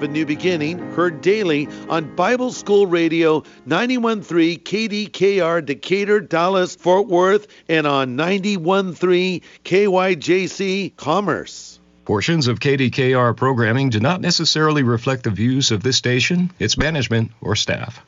A 0.00 0.06
new 0.06 0.24
beginning, 0.24 0.78
heard 0.92 1.20
daily 1.22 1.66
on 1.88 2.14
Bible 2.14 2.52
School 2.52 2.86
Radio 2.86 3.42
913 3.66 4.60
KDKR 4.60 5.66
Decatur, 5.66 6.20
Dallas, 6.20 6.76
Fort 6.76 7.08
Worth, 7.08 7.48
and 7.68 7.84
on 7.84 8.14
913 8.14 9.40
KYJC 9.64 10.94
Commerce. 10.96 11.80
Portions 12.04 12.46
of 12.46 12.60
KDKR 12.60 13.36
programming 13.36 13.90
do 13.90 13.98
not 13.98 14.20
necessarily 14.20 14.84
reflect 14.84 15.24
the 15.24 15.30
views 15.30 15.72
of 15.72 15.82
this 15.82 15.96
station, 15.96 16.52
its 16.60 16.78
management, 16.78 17.32
or 17.40 17.56
staff. 17.56 18.00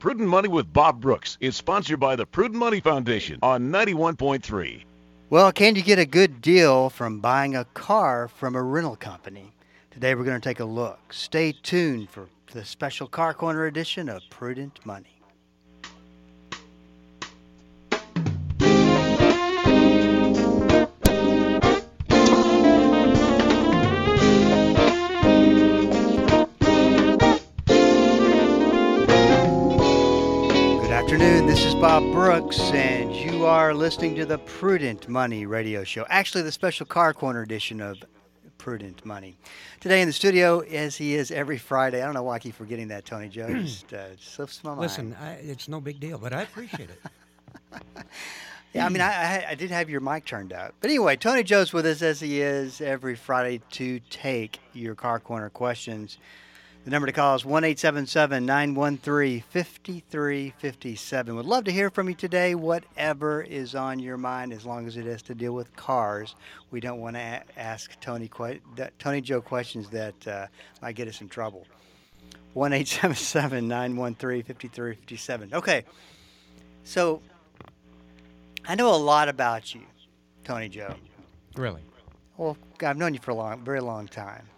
Prudent 0.00 0.28
Money 0.28 0.48
with 0.48 0.70
Bob 0.70 1.00
Brooks 1.00 1.38
is 1.40 1.56
sponsored 1.56 1.98
by 1.98 2.14
the 2.14 2.26
Prudent 2.26 2.58
Money 2.58 2.80
Foundation 2.80 3.38
on 3.42 3.70
91.3. 3.70 4.82
Well, 5.30 5.50
can 5.50 5.76
you 5.76 5.82
get 5.82 5.98
a 5.98 6.04
good 6.04 6.42
deal 6.42 6.90
from 6.90 7.20
buying 7.20 7.56
a 7.56 7.64
car 7.64 8.28
from 8.28 8.54
a 8.54 8.62
rental 8.62 8.96
company? 8.96 9.50
Today 9.92 10.14
we're 10.14 10.24
going 10.24 10.40
to 10.40 10.48
take 10.48 10.60
a 10.60 10.64
look. 10.64 11.12
Stay 11.12 11.52
tuned 11.52 12.08
for 12.08 12.26
the 12.50 12.64
special 12.64 13.06
Car 13.06 13.34
Corner 13.34 13.66
edition 13.66 14.08
of 14.08 14.22
Prudent 14.30 14.80
Money. 14.86 15.20
Good 30.80 30.90
afternoon. 30.90 31.46
This 31.46 31.66
is 31.66 31.74
Bob 31.74 32.02
Brooks, 32.12 32.58
and 32.72 33.14
you 33.14 33.44
are 33.44 33.74
listening 33.74 34.14
to 34.16 34.24
the 34.24 34.38
Prudent 34.38 35.06
Money 35.10 35.44
radio 35.44 35.84
show. 35.84 36.06
Actually, 36.08 36.44
the 36.44 36.52
special 36.52 36.86
Car 36.86 37.12
Corner 37.12 37.42
edition 37.42 37.82
of 37.82 38.02
Prudent 38.62 39.04
Money. 39.04 39.36
Today 39.80 40.02
in 40.02 40.06
the 40.06 40.12
studio, 40.12 40.60
as 40.60 40.94
he 40.94 41.16
is 41.16 41.32
every 41.32 41.58
Friday. 41.58 42.00
I 42.00 42.04
don't 42.04 42.14
know 42.14 42.22
why 42.22 42.36
I 42.36 42.38
keep 42.38 42.54
forgetting 42.54 42.86
that, 42.88 43.04
Tony 43.04 43.28
Joe. 43.28 43.48
Just 43.48 43.92
uh, 43.92 44.16
slips 44.20 44.62
my 44.62 44.70
mind. 44.70 44.80
Listen, 44.82 45.16
I, 45.20 45.32
it's 45.32 45.66
no 45.66 45.80
big 45.80 45.98
deal, 45.98 46.16
but 46.16 46.32
I 46.32 46.42
appreciate 46.42 46.88
it. 46.88 47.00
Yeah, 48.72 48.86
I 48.86 48.88
mean, 48.88 49.02
I, 49.02 49.10
I, 49.10 49.46
I 49.50 49.54
did 49.54 49.70
have 49.70 49.90
your 49.90 50.00
mic 50.00 50.24
turned 50.24 50.50
up. 50.50 50.74
But 50.80 50.88
anyway, 50.88 51.16
Tony 51.16 51.42
Joe's 51.42 51.74
with 51.74 51.84
us 51.84 52.00
as 52.00 52.20
he 52.20 52.40
is 52.40 52.80
every 52.80 53.16
Friday 53.16 53.60
to 53.72 54.00
take 54.08 54.60
your 54.72 54.94
Car 54.94 55.20
Corner 55.20 55.50
questions. 55.50 56.16
The 56.84 56.90
number 56.90 57.06
to 57.06 57.12
call 57.12 57.36
is 57.36 57.44
1 57.44 57.62
913 57.62 59.40
5357. 59.50 61.36
Would 61.36 61.46
love 61.46 61.64
to 61.64 61.70
hear 61.72 61.90
from 61.90 62.08
you 62.08 62.14
today, 62.16 62.56
whatever 62.56 63.40
is 63.42 63.76
on 63.76 64.00
your 64.00 64.16
mind, 64.16 64.52
as 64.52 64.66
long 64.66 64.88
as 64.88 64.96
it 64.96 65.06
has 65.06 65.22
to 65.22 65.34
deal 65.34 65.52
with 65.52 65.74
cars. 65.76 66.34
We 66.72 66.80
don't 66.80 66.98
want 67.00 67.14
to 67.14 67.20
a- 67.20 67.44
ask 67.56 67.92
Tony, 68.00 68.26
que- 68.26 68.58
that- 68.74 68.98
Tony 68.98 69.20
Joe 69.20 69.40
questions 69.40 69.90
that 69.90 70.26
uh, 70.26 70.48
might 70.80 70.96
get 70.96 71.06
us 71.06 71.20
in 71.20 71.28
trouble. 71.28 71.66
1 72.54 72.72
913 72.72 74.42
5357. 74.42 75.54
Okay, 75.54 75.84
so 76.82 77.22
I 78.66 78.74
know 78.74 78.92
a 78.92 78.96
lot 78.98 79.28
about 79.28 79.72
you, 79.72 79.82
Tony 80.42 80.68
Joe. 80.68 80.96
Really. 81.54 81.82
Well, 82.36 82.56
I've 82.82 82.96
known 82.96 83.14
you 83.14 83.20
for 83.20 83.30
a 83.30 83.34
long, 83.36 83.60
very 83.64 83.80
long 83.80 84.08
time. 84.08 84.48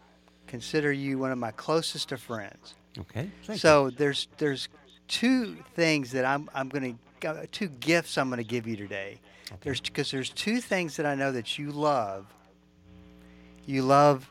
Consider 0.46 0.92
you 0.92 1.18
one 1.18 1.32
of 1.32 1.38
my 1.38 1.50
closest 1.52 2.12
of 2.12 2.20
friends. 2.20 2.74
Okay. 2.98 3.30
Thank 3.44 3.60
so 3.60 3.90
there's 3.90 4.28
there's 4.38 4.68
two 5.08 5.56
things 5.74 6.12
that 6.12 6.24
I'm 6.24 6.48
I'm 6.54 6.68
going 6.68 6.98
to 7.20 7.46
two 7.50 7.68
gifts 7.68 8.18
I'm 8.18 8.28
going 8.28 8.38
to 8.38 8.44
give 8.44 8.66
you 8.66 8.76
today. 8.76 9.20
Okay. 9.46 9.58
There's 9.62 9.80
because 9.80 10.10
there's 10.10 10.30
two 10.30 10.60
things 10.60 10.96
that 10.96 11.06
I 11.06 11.14
know 11.14 11.32
that 11.32 11.58
you 11.58 11.70
love. 11.70 12.26
You 13.66 13.82
love 13.82 14.30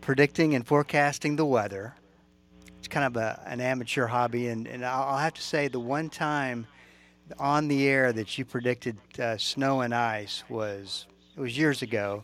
predicting 0.00 0.54
and 0.54 0.66
forecasting 0.66 1.36
the 1.36 1.46
weather. 1.46 1.94
It's 2.78 2.88
kind 2.88 3.06
of 3.06 3.16
a, 3.16 3.42
an 3.46 3.60
amateur 3.60 4.06
hobby, 4.06 4.48
and, 4.48 4.66
and 4.66 4.84
I'll, 4.84 5.02
I'll 5.02 5.18
have 5.18 5.34
to 5.34 5.42
say 5.42 5.68
the 5.68 5.80
one 5.80 6.08
time 6.08 6.66
on 7.38 7.68
the 7.68 7.86
air 7.86 8.12
that 8.12 8.38
you 8.38 8.44
predicted 8.44 8.96
uh, 9.18 9.36
snow 9.36 9.82
and 9.82 9.94
ice 9.94 10.42
was 10.48 11.06
it 11.36 11.40
was 11.40 11.56
years 11.56 11.82
ago, 11.82 12.22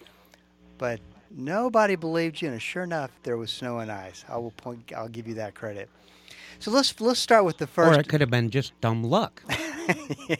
but 0.78 1.00
nobody 1.30 1.96
believed 1.96 2.40
you, 2.42 2.50
and 2.50 2.60
sure 2.60 2.82
enough, 2.82 3.10
there 3.22 3.36
was 3.36 3.50
snow 3.50 3.78
and 3.78 3.90
ice. 3.90 4.24
I 4.28 4.36
will 4.36 4.52
point. 4.52 4.92
I'll 4.96 5.08
give 5.08 5.26
you 5.26 5.34
that 5.34 5.54
credit. 5.54 5.88
So 6.58 6.70
let's 6.70 7.00
let's 7.00 7.20
start 7.20 7.44
with 7.44 7.58
the 7.58 7.66
first. 7.66 7.96
Or 7.96 8.00
it 8.00 8.08
could 8.08 8.20
have 8.20 8.30
been 8.30 8.50
just 8.50 8.78
dumb 8.80 9.04
luck. 9.04 9.42
yeah, 10.28 10.36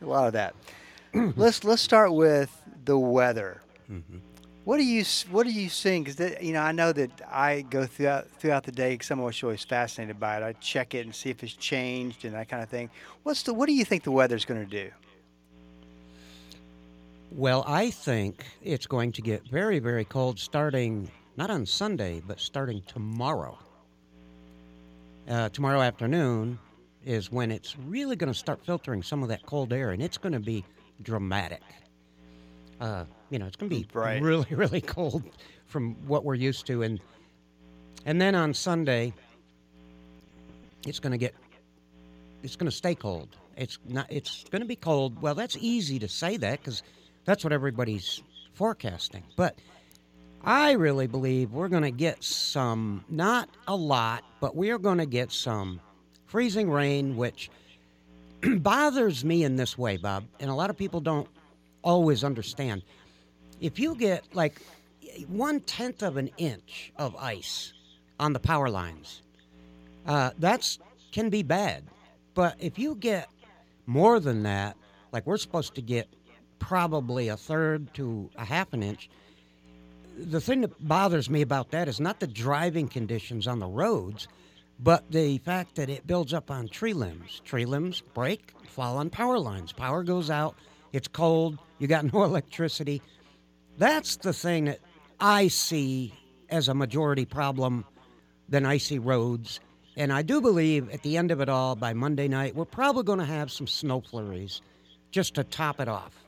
a 0.00 0.06
lot 0.06 0.26
of 0.26 0.32
that. 0.32 0.54
let's 1.36 1.64
let's 1.64 1.82
start 1.82 2.12
with 2.12 2.62
the 2.84 2.98
weather. 2.98 3.60
Mm-hmm. 3.90 4.18
What 4.64 4.76
do 4.76 4.84
you 4.84 5.04
What 5.30 5.44
do 5.44 5.52
you 5.52 5.68
seeing? 5.68 6.04
Because 6.04 6.40
you 6.40 6.52
know, 6.52 6.60
I 6.60 6.72
know 6.72 6.92
that 6.92 7.10
I 7.30 7.62
go 7.62 7.84
throughout 7.84 8.30
throughout 8.38 8.64
the 8.64 8.72
day. 8.72 8.96
Cause 8.96 9.10
I'm 9.10 9.20
always 9.20 9.42
always 9.42 9.64
fascinated 9.64 10.20
by 10.20 10.38
it. 10.38 10.42
I 10.42 10.52
check 10.54 10.94
it 10.94 11.04
and 11.04 11.14
see 11.14 11.30
if 11.30 11.42
it's 11.42 11.54
changed 11.54 12.24
and 12.24 12.34
that 12.34 12.48
kind 12.48 12.62
of 12.62 12.68
thing. 12.68 12.88
What's 13.24 13.42
the 13.42 13.52
What 13.52 13.66
do 13.66 13.74
you 13.74 13.84
think 13.84 14.04
the 14.04 14.12
weather's 14.12 14.44
going 14.44 14.60
to 14.64 14.70
do? 14.70 14.90
Well, 17.34 17.64
I 17.66 17.90
think 17.90 18.44
it's 18.62 18.86
going 18.86 19.12
to 19.12 19.22
get 19.22 19.48
very, 19.48 19.78
very 19.78 20.04
cold 20.04 20.38
starting 20.38 21.10
not 21.36 21.48
on 21.48 21.64
Sunday, 21.64 22.22
but 22.26 22.38
starting 22.38 22.82
tomorrow. 22.86 23.58
Uh, 25.26 25.48
tomorrow 25.48 25.80
afternoon 25.80 26.58
is 27.06 27.32
when 27.32 27.50
it's 27.50 27.74
really 27.78 28.16
going 28.16 28.30
to 28.30 28.38
start 28.38 28.64
filtering 28.66 29.02
some 29.02 29.22
of 29.22 29.30
that 29.30 29.46
cold 29.46 29.72
air, 29.72 29.90
and 29.92 30.02
it's 30.02 30.18
going 30.18 30.34
to 30.34 30.40
be 30.40 30.62
dramatic. 31.00 31.62
Uh, 32.80 33.04
you 33.30 33.38
know, 33.38 33.46
it's 33.46 33.56
going 33.56 33.70
to 33.70 33.76
be 33.76 33.86
Right. 33.94 34.20
really, 34.20 34.46
really 34.50 34.82
cold 34.82 35.22
from 35.66 35.94
what 36.06 36.24
we're 36.24 36.34
used 36.34 36.66
to, 36.66 36.82
and 36.82 37.00
and 38.04 38.20
then 38.20 38.34
on 38.34 38.52
Sunday, 38.52 39.14
it's 40.86 40.98
going 40.98 41.12
to 41.12 41.18
get 41.18 41.34
it's 42.42 42.56
going 42.56 42.70
to 42.70 42.76
stay 42.76 42.94
cold. 42.94 43.36
It's 43.56 43.78
not. 43.88 44.06
It's 44.10 44.44
going 44.50 44.60
to 44.62 44.68
be 44.68 44.76
cold. 44.76 45.22
Well, 45.22 45.34
that's 45.34 45.56
easy 45.60 45.98
to 46.00 46.08
say 46.08 46.36
that 46.36 46.60
because 46.60 46.82
that's 47.24 47.44
what 47.44 47.52
everybody's 47.52 48.22
forecasting. 48.54 49.22
But 49.36 49.56
I 50.44 50.72
really 50.72 51.06
believe 51.06 51.52
we're 51.52 51.68
going 51.68 51.82
to 51.84 51.90
get 51.90 52.22
some, 52.24 53.04
not 53.08 53.48
a 53.68 53.76
lot, 53.76 54.24
but 54.40 54.56
we 54.56 54.70
are 54.70 54.78
going 54.78 54.98
to 54.98 55.06
get 55.06 55.30
some 55.30 55.80
freezing 56.26 56.70
rain, 56.70 57.16
which 57.16 57.50
bothers 58.56 59.24
me 59.24 59.44
in 59.44 59.56
this 59.56 59.78
way, 59.78 59.96
Bob. 59.96 60.24
And 60.40 60.50
a 60.50 60.54
lot 60.54 60.70
of 60.70 60.76
people 60.76 61.00
don't 61.00 61.28
always 61.82 62.24
understand. 62.24 62.82
If 63.60 63.78
you 63.78 63.94
get 63.94 64.24
like 64.34 64.60
one 65.28 65.60
tenth 65.60 66.02
of 66.02 66.16
an 66.16 66.30
inch 66.38 66.92
of 66.96 67.14
ice 67.16 67.72
on 68.18 68.32
the 68.32 68.40
power 68.40 68.68
lines, 68.68 69.22
uh, 70.06 70.30
that's 70.38 70.78
can 71.12 71.30
be 71.30 71.42
bad. 71.42 71.84
But 72.34 72.56
if 72.58 72.78
you 72.78 72.94
get 72.96 73.28
more 73.86 74.18
than 74.18 74.42
that, 74.44 74.76
like 75.12 75.26
we're 75.26 75.36
supposed 75.36 75.74
to 75.74 75.82
get 75.82 76.08
probably 76.62 77.28
a 77.28 77.36
third 77.36 77.92
to 77.92 78.30
a 78.36 78.44
half 78.44 78.72
an 78.72 78.84
inch, 78.84 79.10
the 80.16 80.40
thing 80.40 80.60
that 80.60 80.86
bothers 80.86 81.28
me 81.28 81.42
about 81.42 81.72
that 81.72 81.88
is 81.88 81.98
not 81.98 82.20
the 82.20 82.26
driving 82.26 82.86
conditions 82.86 83.48
on 83.48 83.58
the 83.58 83.66
roads, 83.66 84.28
but 84.78 85.10
the 85.10 85.38
fact 85.38 85.74
that 85.74 85.90
it 85.90 86.06
builds 86.06 86.32
up 86.32 86.50
on 86.50 86.68
tree 86.68 86.92
limbs. 86.92 87.40
Tree 87.44 87.64
limbs 87.64 88.00
break, 88.14 88.52
fall 88.68 88.96
on 88.96 89.10
power 89.10 89.40
lines. 89.40 89.72
Power 89.72 90.04
goes 90.04 90.30
out, 90.30 90.54
it's 90.92 91.08
cold, 91.08 91.58
you 91.80 91.88
got 91.88 92.04
no 92.12 92.22
electricity. 92.22 93.02
That's 93.76 94.16
the 94.16 94.32
thing 94.32 94.66
that 94.66 94.78
I 95.18 95.48
see 95.48 96.14
as 96.48 96.68
a 96.68 96.74
majority 96.74 97.24
problem 97.24 97.84
than 98.48 98.64
icy 98.64 99.00
roads. 99.00 99.58
And 99.96 100.12
I 100.12 100.22
do 100.22 100.40
believe 100.40 100.90
at 100.90 101.02
the 101.02 101.16
end 101.16 101.32
of 101.32 101.40
it 101.40 101.48
all, 101.48 101.74
by 101.74 101.92
Monday 101.92 102.28
night, 102.28 102.54
we're 102.54 102.66
probably 102.66 103.02
going 103.02 103.18
to 103.18 103.24
have 103.24 103.50
some 103.50 103.66
snow 103.66 104.00
flurries 104.00 104.60
just 105.10 105.34
to 105.34 105.44
top 105.44 105.80
it 105.80 105.88
off. 105.88 106.22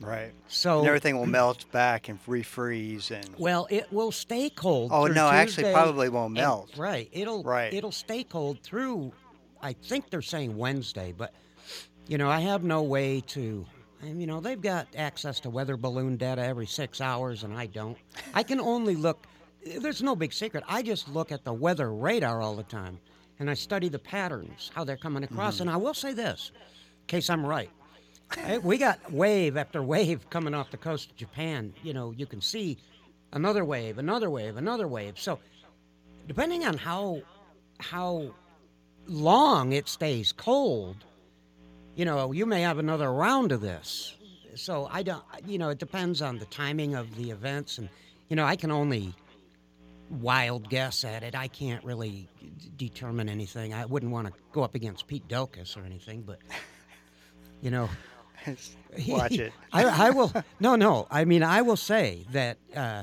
Right. 0.00 0.32
So 0.48 0.80
and 0.80 0.88
everything 0.88 1.16
will 1.16 1.26
melt 1.26 1.70
back 1.72 2.08
and 2.08 2.22
refreeze 2.26 3.10
and. 3.10 3.28
Well, 3.38 3.66
it 3.70 3.92
will 3.92 4.12
stay 4.12 4.50
cold. 4.50 4.90
Oh, 4.92 5.06
no, 5.06 5.28
actually, 5.28 5.72
probably 5.72 6.08
won't 6.08 6.30
and- 6.30 6.34
melt. 6.34 6.76
right. 6.76 7.08
It'll 7.12 7.42
Right. 7.42 7.72
It'll 7.72 7.92
stay 7.92 8.24
cold 8.24 8.60
through. 8.62 9.12
I 9.62 9.72
think 9.72 10.10
they're 10.10 10.20
saying 10.22 10.56
Wednesday, 10.56 11.14
but 11.16 11.32
you 12.06 12.18
know, 12.18 12.28
I 12.28 12.40
have 12.40 12.62
no 12.64 12.82
way 12.82 13.20
to. 13.28 13.64
And, 14.02 14.20
you 14.20 14.26
know, 14.26 14.40
they've 14.40 14.60
got 14.60 14.86
access 14.96 15.40
to 15.40 15.50
weather 15.50 15.78
balloon 15.78 16.16
data 16.18 16.42
every 16.42 16.66
six 16.66 17.00
hours, 17.00 17.42
and 17.42 17.56
I 17.56 17.66
don't. 17.66 17.96
I 18.34 18.42
can 18.42 18.60
only 18.60 18.96
look. 18.96 19.26
There's 19.64 20.02
no 20.02 20.14
big 20.14 20.34
secret. 20.34 20.62
I 20.68 20.82
just 20.82 21.08
look 21.08 21.32
at 21.32 21.44
the 21.44 21.54
weather 21.54 21.90
radar 21.94 22.42
all 22.42 22.54
the 22.54 22.64
time, 22.64 22.98
and 23.38 23.48
I 23.50 23.54
study 23.54 23.88
the 23.88 23.98
patterns, 23.98 24.70
how 24.74 24.84
they're 24.84 24.98
coming 24.98 25.24
across. 25.24 25.54
Mm-hmm. 25.54 25.62
And 25.62 25.70
I 25.70 25.76
will 25.78 25.94
say 25.94 26.12
this, 26.12 26.52
in 26.54 27.06
case 27.06 27.30
I'm 27.30 27.46
right. 27.46 27.70
Hey, 28.36 28.42
eh, 28.54 28.58
we 28.58 28.78
got 28.78 29.12
wave 29.12 29.56
after 29.56 29.82
wave 29.82 30.28
coming 30.30 30.54
off 30.54 30.70
the 30.70 30.76
coast 30.76 31.10
of 31.10 31.16
Japan. 31.16 31.72
You 31.82 31.92
know, 31.92 32.12
you 32.12 32.26
can 32.26 32.40
see 32.40 32.78
another 33.32 33.64
wave, 33.64 33.98
another 33.98 34.30
wave, 34.30 34.56
another 34.56 34.88
wave. 34.88 35.18
So, 35.18 35.38
depending 36.26 36.64
on 36.64 36.76
how 36.76 37.22
how 37.80 38.34
long 39.06 39.72
it 39.72 39.88
stays 39.88 40.32
cold, 40.32 40.96
you 41.94 42.04
know, 42.04 42.32
you 42.32 42.46
may 42.46 42.62
have 42.62 42.78
another 42.78 43.12
round 43.12 43.52
of 43.52 43.60
this. 43.60 44.16
So 44.54 44.88
I 44.90 45.02
don't, 45.02 45.22
you 45.46 45.58
know, 45.58 45.70
it 45.70 45.78
depends 45.78 46.22
on 46.22 46.38
the 46.38 46.44
timing 46.46 46.94
of 46.94 47.16
the 47.16 47.30
events, 47.30 47.78
and 47.78 47.88
you 48.28 48.36
know, 48.36 48.44
I 48.44 48.56
can 48.56 48.70
only 48.70 49.14
wild 50.10 50.68
guess 50.68 51.04
at 51.04 51.22
it. 51.22 51.34
I 51.34 51.48
can't 51.48 51.84
really 51.84 52.28
determine 52.76 53.28
anything. 53.28 53.74
I 53.74 53.84
wouldn't 53.84 54.12
want 54.12 54.28
to 54.28 54.32
go 54.52 54.62
up 54.62 54.74
against 54.74 55.06
Pete 55.06 55.26
Delkus 55.28 55.76
or 55.76 55.84
anything, 55.84 56.22
but 56.22 56.38
you 57.62 57.70
know, 57.70 57.88
Watch 59.08 59.32
it. 59.32 59.52
I, 59.72 60.08
I 60.08 60.10
will. 60.10 60.32
No, 60.60 60.76
no. 60.76 61.06
I 61.10 61.24
mean, 61.24 61.42
I 61.42 61.62
will 61.62 61.76
say 61.76 62.24
that 62.32 62.58
uh, 62.76 63.02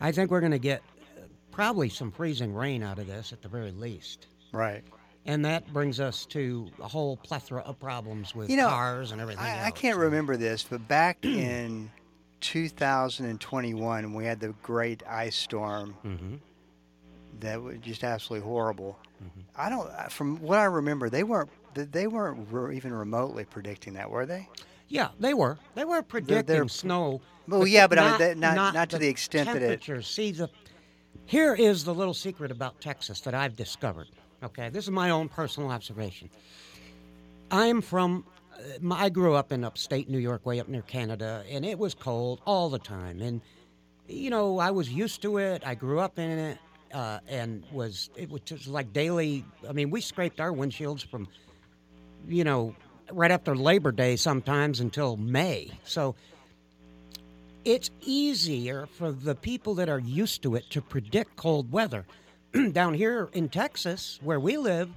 I 0.00 0.12
think 0.12 0.30
we're 0.30 0.40
going 0.40 0.52
to 0.52 0.58
get 0.58 0.82
uh, 1.16 1.22
probably 1.50 1.88
some 1.88 2.10
freezing 2.10 2.54
rain 2.54 2.82
out 2.82 2.98
of 2.98 3.06
this 3.06 3.32
at 3.32 3.42
the 3.42 3.48
very 3.48 3.72
least. 3.72 4.26
Right. 4.52 4.82
And 5.26 5.44
that 5.44 5.70
brings 5.72 6.00
us 6.00 6.24
to 6.26 6.70
a 6.80 6.88
whole 6.88 7.16
plethora 7.16 7.62
of 7.62 7.78
problems 7.78 8.34
with 8.34 8.48
You 8.48 8.56
know, 8.56 8.68
cars 8.68 9.12
and 9.12 9.20
everything 9.20 9.44
I, 9.44 9.66
I 9.66 9.70
can't 9.70 9.98
remember 9.98 10.36
this, 10.36 10.62
but 10.62 10.86
back 10.88 11.18
in 11.24 11.90
2021, 12.40 14.14
we 14.14 14.24
had 14.24 14.40
the 14.40 14.54
great 14.62 15.02
ice 15.06 15.36
storm 15.36 15.94
hmm 16.02 16.36
that 17.40 17.62
was 17.62 17.76
just 17.78 18.04
absolutely 18.04 18.46
horrible. 18.46 18.98
Mm-hmm. 19.22 19.40
I 19.56 19.68
don't. 19.68 20.12
From 20.12 20.40
what 20.40 20.58
I 20.58 20.64
remember, 20.64 21.08
they 21.08 21.22
weren't. 21.22 21.50
They 21.74 22.06
weren't 22.06 22.48
re- 22.50 22.76
even 22.76 22.92
remotely 22.92 23.44
predicting 23.44 23.94
that, 23.94 24.10
were 24.10 24.26
they? 24.26 24.48
Yeah, 24.88 25.08
they 25.20 25.34
were. 25.34 25.58
They 25.74 25.84
were 25.84 26.02
predicting 26.02 26.46
they're- 26.46 26.68
snow. 26.68 27.20
Well, 27.46 27.66
yeah, 27.66 27.86
but 27.86 27.98
I 27.98 28.18
mean, 28.18 28.40
not, 28.40 28.54
not- 28.56 28.74
not 28.74 28.90
to 28.90 28.98
the 28.98 29.08
extent 29.08 29.50
that 29.52 29.62
it-. 29.62 30.04
See, 30.04 30.32
the 30.32 30.50
here 31.24 31.54
is 31.54 31.84
the 31.84 31.94
little 31.94 32.14
secret 32.14 32.50
about 32.50 32.80
Texas 32.80 33.20
that 33.20 33.34
I've 33.34 33.56
discovered. 33.56 34.08
Okay, 34.42 34.68
this 34.70 34.84
is 34.84 34.90
my 34.90 35.10
own 35.10 35.28
personal 35.28 35.70
observation. 35.70 36.30
I'm 37.50 37.80
from. 37.80 38.24
uh, 38.54 38.60
my- 38.80 39.00
I 39.04 39.08
grew 39.08 39.34
up 39.34 39.52
in 39.52 39.64
upstate 39.64 40.08
New 40.08 40.18
York, 40.18 40.44
way 40.46 40.60
up 40.60 40.68
near 40.68 40.82
Canada, 40.82 41.44
and 41.50 41.64
it 41.64 41.78
was 41.78 41.94
cold 41.94 42.40
all 42.46 42.68
the 42.68 42.78
time. 42.78 43.20
And 43.22 43.40
you 44.08 44.30
know, 44.30 44.58
I 44.58 44.70
was 44.70 44.88
used 44.90 45.22
to 45.22 45.38
it. 45.38 45.62
I 45.66 45.74
grew 45.74 46.00
up 46.00 46.18
in 46.18 46.30
it, 46.30 46.58
uh, 46.94 47.20
and 47.28 47.64
was 47.72 48.10
it 48.16 48.30
was 48.30 48.40
just 48.42 48.66
like 48.66 48.92
daily. 48.92 49.44
I 49.68 49.72
mean, 49.72 49.90
we 49.90 50.00
scraped 50.00 50.40
our 50.40 50.52
windshields 50.52 51.06
from 51.06 51.28
you 52.26 52.44
know, 52.44 52.74
right 53.12 53.30
after 53.30 53.56
Labor 53.56 53.92
Day 53.92 54.16
sometimes 54.16 54.80
until 54.80 55.16
May. 55.16 55.70
So 55.84 56.14
it's 57.64 57.90
easier 58.00 58.86
for 58.86 59.12
the 59.12 59.34
people 59.34 59.74
that 59.76 59.88
are 59.88 59.98
used 59.98 60.42
to 60.42 60.54
it 60.56 60.70
to 60.70 60.80
predict 60.80 61.36
cold 61.36 61.70
weather. 61.70 62.06
Down 62.72 62.94
here 62.94 63.28
in 63.32 63.48
Texas, 63.48 64.18
where 64.22 64.40
we 64.40 64.56
live, 64.56 64.88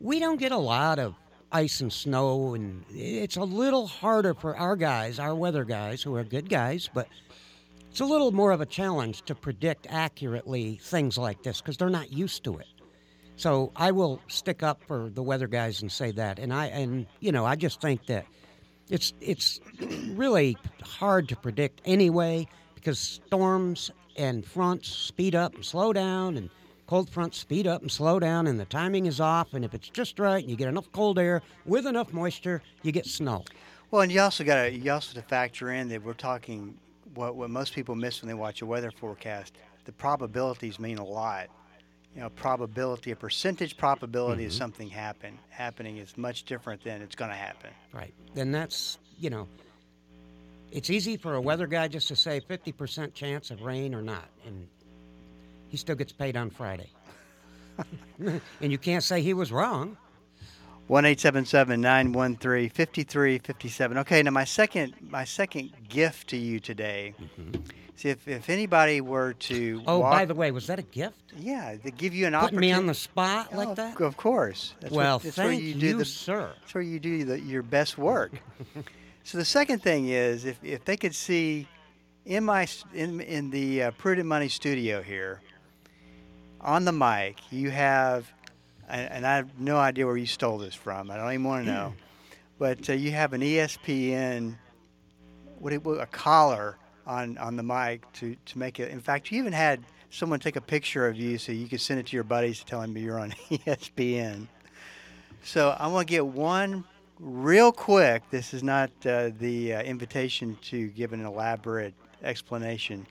we 0.00 0.18
don't 0.18 0.38
get 0.38 0.52
a 0.52 0.58
lot 0.58 0.98
of 0.98 1.14
ice 1.52 1.80
and 1.80 1.92
snow, 1.92 2.54
and 2.54 2.84
it's 2.90 3.36
a 3.36 3.42
little 3.42 3.86
harder 3.86 4.34
for 4.34 4.56
our 4.56 4.76
guys, 4.76 5.18
our 5.18 5.34
weather 5.34 5.64
guys, 5.64 6.02
who 6.02 6.14
are 6.14 6.24
good 6.24 6.48
guys, 6.48 6.88
but 6.92 7.08
it's 7.90 8.00
a 8.00 8.04
little 8.04 8.32
more 8.32 8.52
of 8.52 8.60
a 8.60 8.66
challenge 8.66 9.22
to 9.22 9.34
predict 9.34 9.86
accurately 9.90 10.78
things 10.82 11.18
like 11.18 11.42
this 11.42 11.60
because 11.60 11.76
they're 11.76 11.90
not 11.90 12.12
used 12.12 12.44
to 12.44 12.58
it. 12.58 12.68
So 13.40 13.72
I 13.74 13.90
will 13.90 14.20
stick 14.28 14.62
up 14.62 14.84
for 14.84 15.08
the 15.08 15.22
weather 15.22 15.46
guys 15.46 15.80
and 15.80 15.90
say 15.90 16.10
that. 16.10 16.38
And 16.38 16.52
I 16.52 16.66
and 16.66 17.06
you 17.20 17.32
know 17.32 17.46
I 17.46 17.56
just 17.56 17.80
think 17.80 18.04
that 18.04 18.26
it's 18.90 19.14
it's 19.22 19.60
really 20.10 20.58
hard 20.82 21.26
to 21.30 21.36
predict 21.36 21.80
anyway 21.86 22.46
because 22.74 22.98
storms 22.98 23.90
and 24.18 24.44
fronts 24.44 24.90
speed 24.90 25.34
up 25.34 25.54
and 25.54 25.64
slow 25.64 25.94
down 25.94 26.36
and 26.36 26.50
cold 26.86 27.08
fronts 27.08 27.38
speed 27.38 27.66
up 27.66 27.80
and 27.80 27.90
slow 27.90 28.20
down 28.20 28.46
and 28.46 28.60
the 28.60 28.66
timing 28.66 29.06
is 29.06 29.20
off 29.20 29.54
and 29.54 29.64
if 29.64 29.72
it's 29.72 29.88
just 29.88 30.18
right 30.18 30.42
and 30.42 30.50
you 30.50 30.56
get 30.56 30.68
enough 30.68 30.92
cold 30.92 31.18
air 31.18 31.40
with 31.64 31.86
enough 31.86 32.12
moisture 32.12 32.60
you 32.82 32.92
get 32.92 33.06
snow. 33.06 33.42
Well, 33.90 34.02
and 34.02 34.12
you 34.12 34.20
also 34.20 34.44
got 34.44 34.64
to 34.64 34.70
you 34.70 34.92
also 34.92 35.14
to 35.14 35.22
factor 35.22 35.70
in 35.70 35.88
that 35.88 36.04
we're 36.04 36.12
talking 36.12 36.76
what 37.14 37.36
what 37.36 37.48
most 37.48 37.72
people 37.74 37.94
miss 37.94 38.20
when 38.20 38.28
they 38.28 38.34
watch 38.34 38.60
a 38.60 38.66
weather 38.66 38.90
forecast. 38.90 39.56
The 39.86 39.92
probabilities 39.92 40.78
mean 40.78 40.98
a 40.98 41.04
lot. 41.06 41.48
You 42.14 42.22
know, 42.22 42.30
probability, 42.30 43.12
a 43.12 43.16
percentage 43.16 43.76
probability 43.76 44.44
of 44.44 44.50
mm-hmm. 44.50 44.58
something 44.58 44.88
happen 44.88 45.38
happening 45.48 45.98
is 45.98 46.16
much 46.16 46.44
different 46.44 46.82
than 46.82 47.02
it's 47.02 47.14
going 47.14 47.30
to 47.30 47.36
happen. 47.36 47.70
Right. 47.92 48.12
Then 48.34 48.50
that's, 48.50 48.98
you 49.18 49.30
know, 49.30 49.46
it's 50.72 50.90
easy 50.90 51.16
for 51.16 51.34
a 51.34 51.40
weather 51.40 51.66
guy 51.66 51.86
just 51.88 52.08
to 52.08 52.16
say 52.16 52.40
50% 52.40 53.14
chance 53.14 53.50
of 53.50 53.62
rain 53.62 53.94
or 53.94 54.02
not. 54.02 54.28
And 54.46 54.66
he 55.68 55.76
still 55.76 55.96
gets 55.96 56.12
paid 56.12 56.36
on 56.36 56.50
Friday. 56.50 56.90
and 58.18 58.72
you 58.72 58.78
can't 58.78 59.04
say 59.04 59.22
he 59.22 59.34
was 59.34 59.52
wrong. 59.52 59.96
One 60.86 61.04
eight 61.04 61.20
seven 61.20 61.44
seven 61.44 61.80
nine 61.80 62.12
one 62.12 62.34
three 62.36 62.68
fifty 62.68 63.04
three 63.04 63.38
fifty 63.38 63.68
seven. 63.68 63.96
Okay, 63.98 64.24
now 64.24 64.32
my 64.32 64.42
second 64.42 64.94
my 65.00 65.24
second 65.24 65.70
gift 65.88 66.30
to 66.30 66.36
you 66.36 66.58
today. 66.58 67.14
Mm-hmm. 67.38 67.60
See 68.00 68.08
if, 68.08 68.26
if 68.26 68.48
anybody 68.48 69.02
were 69.02 69.34
to. 69.34 69.82
Oh, 69.86 69.98
walk, 69.98 70.12
by 70.12 70.24
the 70.24 70.34
way, 70.34 70.50
was 70.52 70.68
that 70.68 70.78
a 70.78 70.82
gift? 70.82 71.34
yeah, 71.36 71.76
to 71.84 71.90
give 71.90 72.14
you 72.14 72.26
an 72.26 72.32
Putting 72.32 72.58
me 72.58 72.72
on 72.72 72.86
the 72.86 72.94
spot 72.94 73.48
Oh, 73.52 73.58
like 73.58 73.74
that? 73.76 74.00
Of 74.00 74.16
course. 74.16 74.72
That's 74.80 74.94
well, 74.94 75.16
what, 75.16 75.24
that's 75.24 75.36
thank 75.36 75.60
you 75.60 75.68
you, 75.68 75.74
do 75.74 75.98
the 75.98 76.06
sir. 76.06 76.50
That's 76.60 76.72
where 76.72 76.82
you 76.82 76.98
do 76.98 77.24
the, 77.24 77.38
your 77.38 77.62
best 77.62 77.98
work. 77.98 78.32
so 79.24 79.36
the 79.36 79.44
second 79.44 79.82
thing 79.82 80.08
is, 80.08 80.46
if, 80.46 80.58
if 80.64 80.82
they 80.86 80.96
could 80.96 81.14
see 81.14 81.68
in 82.24 82.42
my 82.42 82.66
in 82.94 83.20
in 83.20 83.50
the 83.50 83.82
uh, 83.82 83.90
Prudent 83.90 84.26
Money 84.26 84.48
studio 84.48 85.02
here, 85.02 85.42
on 86.62 86.86
the 86.86 86.92
mic, 86.92 87.36
you 87.50 87.68
have, 87.68 88.32
and, 88.88 89.12
and 89.12 89.26
I 89.26 89.36
have 89.36 89.60
no 89.60 89.76
idea 89.76 90.06
where 90.06 90.16
you 90.16 90.24
stole 90.24 90.56
this 90.56 90.74
from. 90.74 91.10
I 91.10 91.18
don't 91.18 91.30
even 91.34 91.44
want 91.44 91.66
to 91.66 91.70
know, 91.70 91.94
but 92.58 92.88
uh, 92.88 92.94
you 92.94 93.10
have 93.10 93.34
an 93.34 93.42
ESPN, 93.42 94.56
what 95.58 95.74
it, 95.74 95.82
a 95.84 96.06
collar 96.06 96.78
on 97.06 97.38
on 97.38 97.56
the 97.56 97.62
mic 97.62 98.10
to 98.14 98.36
to 98.46 98.58
make 98.58 98.80
it. 98.80 98.90
In 98.90 99.00
fact, 99.00 99.30
you 99.30 99.38
even 99.38 99.52
had 99.52 99.82
someone 100.10 100.40
take 100.40 100.56
a 100.56 100.60
picture 100.60 101.06
of 101.06 101.16
you 101.16 101.38
so 101.38 101.52
you 101.52 101.68
could 101.68 101.80
send 101.80 102.00
it 102.00 102.06
to 102.06 102.16
your 102.16 102.24
buddies 102.24 102.58
to 102.60 102.66
tell 102.66 102.80
them 102.80 102.96
you're 102.96 103.18
on 103.18 103.30
ESPN. 103.50 104.46
So 105.42 105.76
I 105.78 105.86
want 105.86 106.08
to 106.08 106.10
get 106.10 106.26
one 106.26 106.84
real 107.18 107.72
quick. 107.72 108.22
This 108.30 108.52
is 108.52 108.62
not 108.62 108.90
uh, 109.06 109.30
the 109.38 109.74
uh, 109.74 109.82
invitation 109.82 110.58
to 110.62 110.88
give 110.88 111.12
an 111.12 111.24
elaborate 111.24 111.94
explanation. 112.22 113.06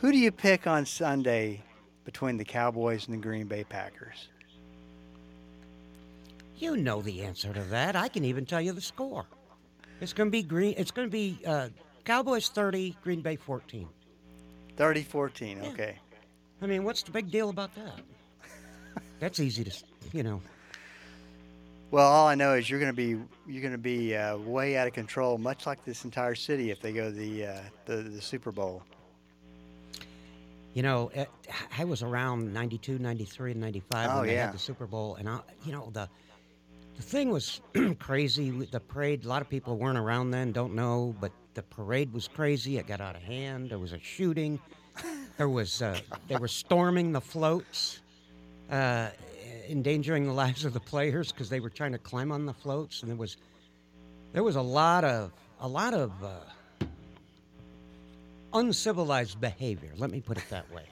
Who 0.00 0.12
do 0.12 0.18
you 0.18 0.30
pick 0.30 0.66
on 0.66 0.86
Sunday 0.86 1.62
between 2.04 2.36
the 2.36 2.44
Cowboys 2.44 3.06
and 3.06 3.14
the 3.14 3.20
Green 3.20 3.46
Bay 3.46 3.64
Packers? 3.64 4.28
You 6.56 6.76
know 6.76 7.02
the 7.02 7.22
answer 7.22 7.52
to 7.52 7.60
that. 7.64 7.96
I 7.96 8.08
can 8.08 8.24
even 8.24 8.44
tell 8.44 8.60
you 8.60 8.72
the 8.72 8.80
score. 8.80 9.26
It's 10.00 10.12
going 10.12 10.28
to 10.28 10.32
be 10.32 10.42
green. 10.42 10.74
It's 10.76 10.90
going 10.90 11.08
to 11.08 11.12
be 11.12 11.38
uh, 11.46 11.68
Cowboys 12.08 12.48
30, 12.48 12.96
Green 13.04 13.20
Bay 13.20 13.36
14. 13.36 13.86
30 14.78 15.02
14. 15.02 15.58
Yeah. 15.62 15.68
Okay. 15.68 15.96
I 16.62 16.66
mean, 16.66 16.82
what's 16.82 17.02
the 17.02 17.10
big 17.10 17.30
deal 17.30 17.50
about 17.50 17.74
that? 17.74 18.00
That's 19.20 19.40
easy 19.40 19.62
to, 19.64 19.70
you 20.12 20.22
know. 20.22 20.40
Well, 21.90 22.06
all 22.10 22.26
I 22.26 22.34
know 22.34 22.54
is 22.54 22.70
you're 22.70 22.80
going 22.80 22.90
to 22.90 22.96
be 22.96 23.22
you're 23.46 23.60
going 23.60 23.72
to 23.72 23.76
be 23.76 24.16
uh, 24.16 24.38
way 24.38 24.78
out 24.78 24.86
of 24.86 24.94
control, 24.94 25.36
much 25.36 25.66
like 25.66 25.84
this 25.84 26.06
entire 26.06 26.34
city 26.34 26.70
if 26.70 26.80
they 26.80 26.94
go 26.94 27.10
to 27.10 27.14
the 27.14 27.44
uh, 27.44 27.60
the, 27.84 27.96
the 27.96 28.22
Super 28.22 28.52
Bowl. 28.52 28.82
You 30.72 30.82
know, 30.82 31.10
eh, 31.12 31.26
I 31.78 31.84
was 31.84 32.02
around 32.02 32.54
92, 32.54 32.98
93, 32.98 33.52
and 33.52 33.60
95 33.60 34.10
Oh, 34.10 34.16
when 34.20 34.28
they 34.28 34.32
yeah. 34.32 34.46
had 34.46 34.54
the 34.54 34.58
Super 34.58 34.86
Bowl. 34.86 35.16
And, 35.16 35.28
I, 35.28 35.40
you 35.66 35.72
know, 35.72 35.90
the 35.92 36.08
the 36.96 37.02
thing 37.02 37.28
was 37.28 37.60
crazy. 37.98 38.50
The 38.50 38.80
parade, 38.80 39.26
a 39.26 39.28
lot 39.28 39.42
of 39.42 39.50
people 39.50 39.76
weren't 39.76 39.98
around 39.98 40.30
then, 40.30 40.52
don't 40.52 40.74
know, 40.74 41.14
but 41.20 41.32
the 41.58 41.62
parade 41.64 42.12
was 42.12 42.28
crazy. 42.28 42.78
It 42.78 42.86
got 42.86 43.00
out 43.00 43.16
of 43.16 43.22
hand. 43.22 43.70
There 43.70 43.80
was 43.80 43.92
a 43.92 43.98
shooting. 43.98 44.60
There 45.38 45.48
was, 45.48 45.82
uh, 45.82 45.98
they 46.28 46.36
were 46.36 46.46
storming 46.46 47.10
the 47.10 47.20
floats, 47.20 47.98
uh, 48.70 49.08
endangering 49.68 50.24
the 50.24 50.32
lives 50.32 50.64
of 50.64 50.72
the 50.72 50.78
players 50.78 51.32
because 51.32 51.48
they 51.48 51.58
were 51.58 51.68
trying 51.68 51.90
to 51.90 51.98
climb 51.98 52.30
on 52.30 52.46
the 52.46 52.54
floats. 52.54 53.02
And 53.02 53.10
there 53.10 53.16
was, 53.16 53.38
there 54.32 54.44
was 54.44 54.54
a 54.54 54.62
lot 54.62 55.02
of, 55.02 55.32
a 55.60 55.66
lot 55.66 55.94
of, 55.94 56.12
uh, 56.22 56.86
uncivilized 58.52 59.40
behavior. 59.40 59.90
Let 59.96 60.12
me 60.12 60.20
put 60.20 60.38
it 60.38 60.48
that 60.50 60.72
way. 60.72 60.84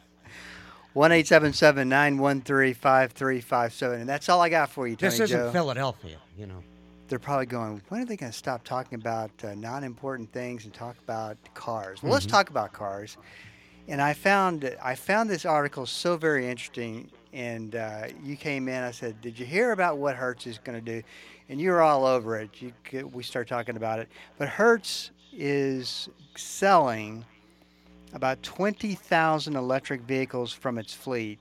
One 0.94 1.12
eight 1.12 1.28
seven 1.28 1.52
seven 1.52 1.88
nine 1.88 2.18
one 2.18 2.40
three 2.40 2.72
five 2.72 3.12
three 3.12 3.40
five 3.40 3.72
seven, 3.72 4.00
and 4.00 4.08
that's 4.08 4.28
all 4.28 4.40
I 4.40 4.48
got 4.48 4.70
for 4.70 4.88
you, 4.88 4.96
Tony 4.96 5.10
This 5.10 5.20
isn't 5.20 5.38
Joe. 5.38 5.52
Philadelphia, 5.52 6.16
you 6.36 6.46
know. 6.46 6.64
They're 7.08 7.18
probably 7.18 7.46
going. 7.46 7.80
When 7.88 8.00
are 8.00 8.04
they 8.04 8.16
going 8.16 8.32
to 8.32 8.36
stop 8.36 8.64
talking 8.64 8.98
about 8.98 9.30
uh, 9.44 9.54
non-important 9.54 10.32
things 10.32 10.64
and 10.64 10.74
talk 10.74 10.96
about 10.98 11.36
cars? 11.54 12.02
Well, 12.02 12.12
let's 12.12 12.26
talk 12.26 12.50
about 12.50 12.72
cars. 12.72 13.16
And 13.88 14.02
I 14.02 14.12
found 14.12 14.76
I 14.82 14.96
found 14.96 15.30
this 15.30 15.44
article 15.44 15.86
so 15.86 16.16
very 16.16 16.48
interesting. 16.48 17.10
And 17.32 17.76
uh, 17.76 18.06
you 18.22 18.36
came 18.36 18.68
in. 18.68 18.82
I 18.82 18.90
said, 18.90 19.20
"Did 19.20 19.38
you 19.38 19.46
hear 19.46 19.72
about 19.72 19.98
what 19.98 20.16
Hertz 20.16 20.46
is 20.46 20.58
going 20.58 20.82
to 20.82 20.84
do?" 20.84 21.06
And 21.48 21.60
you 21.60 21.70
were 21.70 21.82
all 21.82 22.04
over 22.04 22.38
it. 22.38 22.50
You 22.60 22.72
we 23.12 23.22
start 23.22 23.46
talking 23.46 23.76
about 23.76 24.00
it. 24.00 24.08
But 24.38 24.48
Hertz 24.48 25.12
is 25.32 26.08
selling 26.36 27.24
about 28.14 28.42
20,000 28.42 29.54
electric 29.54 30.00
vehicles 30.02 30.52
from 30.52 30.78
its 30.78 30.94
fleet, 30.94 31.38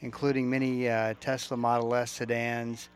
including 0.00 0.50
many 0.50 0.88
uh, 0.88 1.14
Tesla 1.20 1.56
Model 1.56 1.94
S 1.94 2.10
sedans, 2.10 2.88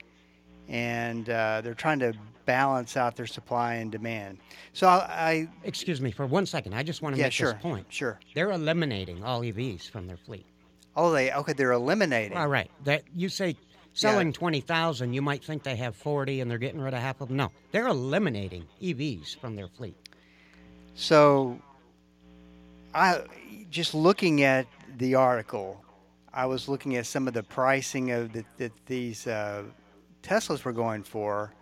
and 0.68 1.28
uh, 1.28 1.60
they're 1.62 1.74
trying 1.74 1.98
to 2.00 2.14
balance 2.44 2.96
out 2.96 3.16
their 3.16 3.26
supply 3.26 3.74
and 3.74 3.92
demand. 3.92 4.38
So 4.72 4.88
I, 4.88 4.98
I 5.08 5.48
Excuse 5.64 6.00
me 6.00 6.10
for 6.10 6.26
one 6.26 6.46
second. 6.46 6.74
I 6.74 6.82
just 6.82 7.02
want 7.02 7.14
to 7.14 7.18
yeah, 7.20 7.26
make 7.26 7.32
sure, 7.32 7.52
this 7.52 7.62
point. 7.62 7.86
sure. 7.88 8.18
They're 8.34 8.50
eliminating 8.50 9.22
all 9.24 9.42
EVs 9.42 9.88
from 9.90 10.06
their 10.06 10.16
fleet. 10.16 10.46
Oh, 10.96 11.10
they 11.12 11.32
okay. 11.32 11.52
They're 11.52 11.72
eliminating. 11.72 12.36
All 12.36 12.48
right. 12.48 12.70
That 12.84 13.04
you 13.14 13.28
say 13.28 13.56
selling 13.94 14.32
twenty 14.32 14.60
thousand, 14.60 15.14
you 15.14 15.22
might 15.22 15.42
think 15.42 15.62
they 15.62 15.76
have 15.76 15.96
forty 15.96 16.40
and 16.40 16.50
they're 16.50 16.58
getting 16.58 16.80
rid 16.80 16.94
of 16.94 17.00
half 17.00 17.20
of 17.20 17.28
them. 17.28 17.38
No, 17.38 17.50
they're 17.70 17.86
eliminating 17.86 18.66
EVs 18.82 19.38
from 19.38 19.56
their 19.56 19.68
fleet. 19.68 19.96
So, 20.94 21.58
I 22.94 23.22
just 23.70 23.94
looking 23.94 24.42
at 24.42 24.66
the 24.98 25.14
article, 25.14 25.82
I 26.34 26.44
was 26.44 26.68
looking 26.68 26.96
at 26.96 27.06
some 27.06 27.26
of 27.26 27.32
the 27.32 27.42
pricing 27.42 28.10
of 28.10 28.32
that 28.34 28.72
these 28.84 29.26
uh, 29.26 29.62
Teslas 30.22 30.64
were 30.64 30.72
going 30.72 31.02
for, 31.02 31.52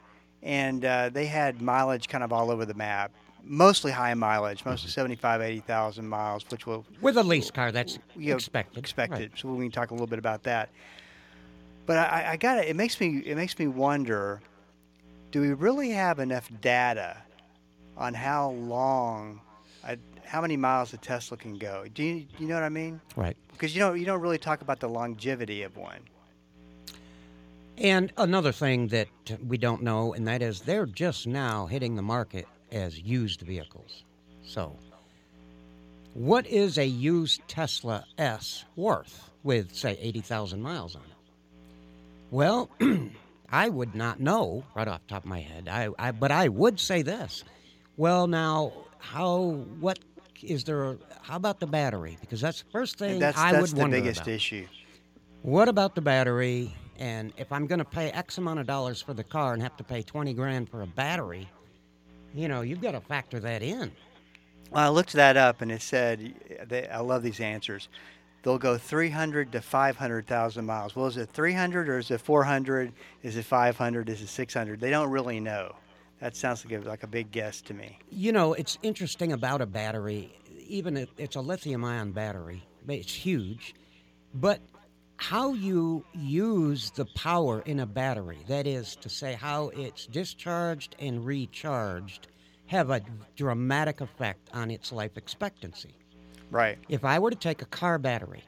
and 0.42 0.84
uh, 0.84 1.08
they 1.08 1.26
had 1.26 1.60
mileage 1.60 2.08
kind 2.08 2.22
of 2.24 2.32
all 2.32 2.50
over 2.50 2.64
the 2.64 2.74
map. 2.74 3.12
Mostly 3.42 3.90
high 3.90 4.12
mileage, 4.14 4.64
mostly 4.66 4.90
75, 4.90 5.40
80,000 5.40 6.06
miles, 6.06 6.44
which 6.50 6.66
will 6.66 6.84
With 7.00 7.16
a 7.16 7.22
lease 7.22 7.50
car, 7.50 7.72
that's 7.72 7.98
you 8.14 8.30
know, 8.30 8.36
expected. 8.36 8.78
Expected. 8.78 9.30
Right. 9.30 9.38
So 9.38 9.48
we 9.48 9.64
can 9.64 9.72
talk 9.72 9.90
a 9.90 9.94
little 9.94 10.06
bit 10.06 10.18
about 10.18 10.42
that. 10.42 10.68
But 11.86 11.96
I, 11.96 12.32
I 12.32 12.36
got 12.36 12.58
it. 12.58 12.68
It 12.68 12.76
makes 12.76 13.00
me 13.00 13.18
it 13.24 13.34
makes 13.34 13.58
me 13.58 13.66
wonder: 13.66 14.40
Do 15.32 15.40
we 15.40 15.52
really 15.54 15.90
have 15.90 16.18
enough 16.18 16.48
data 16.60 17.16
on 17.96 18.14
how 18.14 18.50
long, 18.50 19.40
a, 19.84 19.96
how 20.24 20.40
many 20.40 20.56
miles 20.56 20.92
a 20.92 20.98
Tesla 20.98 21.36
can 21.36 21.58
go? 21.58 21.86
Do 21.92 22.04
you, 22.04 22.26
you 22.38 22.46
know 22.46 22.54
what 22.54 22.62
I 22.62 22.68
mean? 22.68 23.00
Right. 23.16 23.36
Because 23.52 23.74
you 23.74 23.80
don't 23.80 23.98
you 23.98 24.04
don't 24.04 24.20
really 24.20 24.38
talk 24.38 24.60
about 24.60 24.78
the 24.78 24.88
longevity 24.88 25.62
of 25.62 25.76
one. 25.76 26.00
And 27.80 28.12
another 28.18 28.52
thing 28.52 28.88
that 28.88 29.08
we 29.42 29.56
don't 29.56 29.82
know, 29.82 30.12
and 30.12 30.28
that 30.28 30.42
is 30.42 30.60
they're 30.60 30.84
just 30.84 31.26
now 31.26 31.64
hitting 31.66 31.96
the 31.96 32.02
market 32.02 32.46
as 32.70 33.00
used 33.00 33.40
vehicles. 33.40 34.04
So, 34.42 34.76
what 36.12 36.46
is 36.46 36.76
a 36.76 36.84
used 36.84 37.40
Tesla 37.48 38.04
S 38.18 38.66
worth 38.76 39.30
with, 39.42 39.74
say, 39.74 39.96
80,000 39.98 40.60
miles 40.60 40.94
on 40.94 41.02
it? 41.02 41.16
Well, 42.30 42.68
I 43.50 43.70
would 43.70 43.94
not 43.94 44.20
know 44.20 44.62
right 44.74 44.86
off 44.86 45.00
the 45.06 45.14
top 45.14 45.24
of 45.24 45.30
my 45.30 45.40
head. 45.40 45.66
I, 45.66 45.88
I, 45.98 46.12
but 46.12 46.30
I 46.30 46.48
would 46.48 46.78
say 46.78 47.00
this. 47.00 47.44
Well, 47.96 48.26
now, 48.26 48.72
how, 48.98 49.64
what 49.80 49.98
is 50.42 50.64
there, 50.64 50.98
how 51.22 51.36
about 51.36 51.60
the 51.60 51.66
battery? 51.66 52.18
Because 52.20 52.42
that's 52.42 52.62
the 52.62 52.70
first 52.70 52.98
thing 52.98 53.20
that's 53.20 53.38
I 53.38 53.52
that's 53.52 53.72
would 53.72 53.86
the 53.86 53.88
biggest 53.88 54.20
about. 54.22 54.32
issue. 54.32 54.66
What 55.42 55.68
about 55.68 55.94
the 55.94 56.02
battery? 56.02 56.74
And 57.00 57.32
if 57.38 57.50
I'm 57.50 57.66
going 57.66 57.78
to 57.78 57.84
pay 57.84 58.10
X 58.10 58.36
amount 58.36 58.60
of 58.60 58.66
dollars 58.66 59.00
for 59.00 59.14
the 59.14 59.24
car 59.24 59.54
and 59.54 59.62
have 59.62 59.76
to 59.78 59.84
pay 59.84 60.02
20 60.02 60.34
grand 60.34 60.68
for 60.68 60.82
a 60.82 60.86
battery, 60.86 61.48
you 62.34 62.46
know, 62.46 62.60
you've 62.60 62.82
got 62.82 62.92
to 62.92 63.00
factor 63.00 63.40
that 63.40 63.62
in. 63.62 63.90
Well, 64.70 64.84
I 64.84 64.88
looked 64.88 65.14
that 65.14 65.36
up 65.38 65.62
and 65.62 65.72
it 65.72 65.82
said, 65.82 66.34
they, 66.68 66.86
I 66.88 67.00
love 67.00 67.22
these 67.22 67.40
answers. 67.40 67.88
They'll 68.42 68.58
go 68.58 68.76
300 68.76 69.50
to 69.52 69.60
500,000 69.60 70.64
miles. 70.64 70.94
Well, 70.94 71.06
is 71.06 71.16
it 71.16 71.30
300 71.30 71.88
or 71.88 71.98
is 71.98 72.10
it 72.10 72.20
400? 72.20 72.92
Is 73.22 73.36
it 73.36 73.44
500? 73.44 74.08
Is 74.08 74.20
it 74.20 74.28
600? 74.28 74.80
They 74.80 74.90
don't 74.90 75.10
really 75.10 75.40
know. 75.40 75.74
That 76.20 76.36
sounds 76.36 76.64
like 76.64 76.84
a, 76.84 76.86
like 76.86 77.02
a 77.02 77.06
big 77.06 77.30
guess 77.32 77.62
to 77.62 77.74
me. 77.74 77.98
You 78.10 78.32
know, 78.32 78.52
it's 78.52 78.78
interesting 78.82 79.32
about 79.32 79.62
a 79.62 79.66
battery, 79.66 80.38
even 80.66 80.98
if 80.98 81.08
it's 81.16 81.36
a 81.36 81.40
lithium 81.40 81.82
ion 81.82 82.12
battery, 82.12 82.62
it's 82.86 83.12
huge, 83.12 83.74
but 84.34 84.60
how 85.20 85.52
you 85.52 86.02
use 86.14 86.90
the 86.92 87.04
power 87.14 87.60
in 87.66 87.80
a 87.80 87.86
battery, 87.86 88.38
that 88.48 88.66
is 88.66 88.96
to 88.96 89.10
say, 89.10 89.34
how 89.34 89.68
it's 89.68 90.06
discharged 90.06 90.96
and 90.98 91.26
recharged, 91.26 92.28
have 92.66 92.88
a 92.88 93.02
dramatic 93.36 94.00
effect 94.00 94.48
on 94.54 94.70
its 94.70 94.92
life 94.92 95.18
expectancy. 95.18 95.94
Right. 96.50 96.78
If 96.88 97.04
I 97.04 97.18
were 97.18 97.28
to 97.28 97.36
take 97.36 97.60
a 97.60 97.66
car 97.66 97.98
battery 97.98 98.42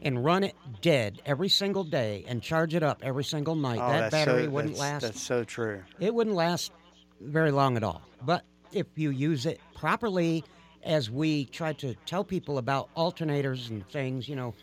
and 0.00 0.24
run 0.24 0.44
it 0.44 0.54
dead 0.80 1.20
every 1.26 1.50
single 1.50 1.84
day 1.84 2.24
and 2.26 2.42
charge 2.42 2.74
it 2.74 2.82
up 2.82 3.02
every 3.04 3.24
single 3.24 3.54
night, 3.54 3.78
Oh, 3.78 3.92
that 3.92 4.10
battery 4.10 4.44
so, 4.44 4.50
wouldn't 4.50 4.74
that's, 4.74 4.80
last. 4.80 5.02
That's 5.02 5.22
so 5.22 5.44
true. 5.44 5.82
It 6.00 6.14
wouldn't 6.14 6.34
last 6.36 6.72
very 7.20 7.50
long 7.50 7.76
at 7.76 7.84
all. 7.84 8.00
But 8.24 8.44
if 8.72 8.86
you 8.94 9.10
use 9.10 9.44
it 9.44 9.60
properly, 9.74 10.42
as 10.84 11.10
we 11.10 11.44
try 11.44 11.74
to 11.74 11.94
tell 12.06 12.24
people 12.24 12.56
about 12.56 12.88
alternators 12.96 13.68
and 13.68 13.86
things, 13.90 14.26
you 14.26 14.36
know, 14.36 14.54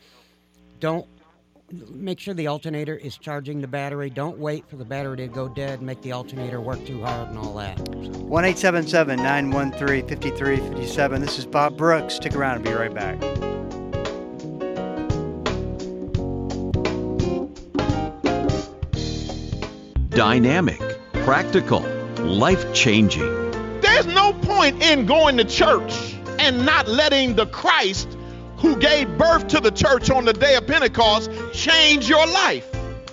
don't 0.80 1.08
make 1.72 2.20
sure 2.20 2.34
the 2.34 2.48
alternator 2.48 2.96
is 2.96 3.18
charging 3.18 3.62
the 3.62 3.68
battery. 3.68 4.10
Don't 4.10 4.38
wait 4.38 4.68
for 4.68 4.76
the 4.76 4.86
battery 4.86 5.18
to 5.18 5.28
go 5.28 5.48
dead, 5.48 5.82
make 5.82 6.02
the 6.02 6.12
alternator 6.12 6.62
work 6.62 6.86
too 6.86 7.02
hard 7.02 7.30
and 7.30 7.38
all 7.38 7.56
that. 7.56 7.80
1 7.80 8.46
877 8.46 9.18
913 9.18 10.08
5357. 10.08 11.22
This 11.22 11.40
is 11.40 11.46
Bob 11.46 11.78
Brooks. 11.78 12.16
Stick 12.16 12.36
around 12.36 12.58
and 12.58 12.66
be 12.66 12.72
right 12.72 12.94
back. 12.94 13.20
Dynamic, 20.10 20.82
practical, 21.26 21.82
life 22.20 22.74
changing. 22.74 23.30
There's 23.82 24.08
no 24.08 24.34
point 24.34 24.82
in 24.82 25.06
going 25.06 25.38
to 25.38 25.44
church 25.44 26.16
and 26.40 26.66
not 26.66 26.88
letting 26.88 27.36
the 27.36 27.48
Christ 27.48 28.15
who 28.58 28.76
gave 28.78 29.18
birth 29.18 29.48
to 29.50 29.60
the 29.60 29.72
church 29.72 30.10
on 30.10 30.26
the 30.26 30.34
day 30.34 30.56
of 30.56 30.68
Pentecost 30.68 31.32
change 31.54 32.10
your 32.10 32.26
life. 32.26 32.68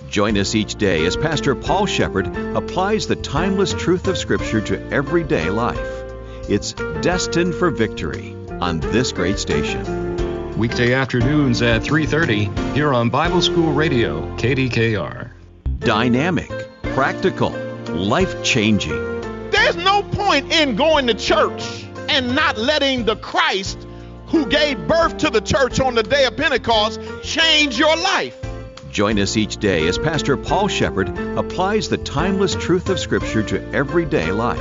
Join 0.09 0.37
us 0.37 0.53
each 0.53 0.75
day 0.75 1.05
as 1.05 1.17
Pastor 1.17 1.55
Paul 1.55 1.87
Sheppard 1.87 2.27
applies 2.55 3.07
the 3.07 3.15
timeless 3.15 3.73
truth 3.73 4.07
of 4.07 4.17
Scripture 4.17 4.61
to 4.61 4.91
everyday 4.91 5.49
life. 5.49 6.03
It's 6.47 6.73
destined 7.01 7.55
for 7.55 7.71
victory 7.71 8.35
on 8.61 8.79
this 8.79 9.11
great 9.11 9.39
station. 9.39 10.57
Weekday 10.57 10.93
afternoons 10.93 11.63
at 11.63 11.81
3:30 11.83 12.75
here 12.75 12.93
on 12.93 13.09
Bible 13.09 13.41
School 13.41 13.73
Radio, 13.73 14.21
KDKR. 14.37 15.31
Dynamic, 15.79 16.51
practical, 16.93 17.49
life 17.89 18.43
changing. 18.43 19.49
There's 19.49 19.75
no 19.77 20.03
point 20.03 20.53
in 20.53 20.75
going 20.75 21.07
to 21.07 21.15
church 21.15 21.87
and 22.07 22.35
not 22.35 22.57
letting 22.57 23.05
the 23.05 23.15
Christ 23.15 23.87
who 24.33 24.47
gave 24.47 24.87
birth 24.87 25.17
to 25.19 25.29
the 25.29 25.39
church 25.39 25.79
on 25.79 25.93
the 25.93 26.01
day 26.01 26.25
of 26.25 26.35
Pentecost 26.35 26.99
change 27.21 27.77
your 27.77 27.95
life. 27.95 28.35
Join 28.89 29.19
us 29.19 29.37
each 29.37 29.57
day 29.57 29.87
as 29.87 29.99
Pastor 29.99 30.35
Paul 30.37 30.67
Sheppard 30.67 31.15
applies 31.37 31.87
the 31.87 31.99
timeless 31.99 32.55
truth 32.55 32.89
of 32.89 32.99
Scripture 32.99 33.43
to 33.43 33.71
everyday 33.73 34.31
life. 34.31 34.59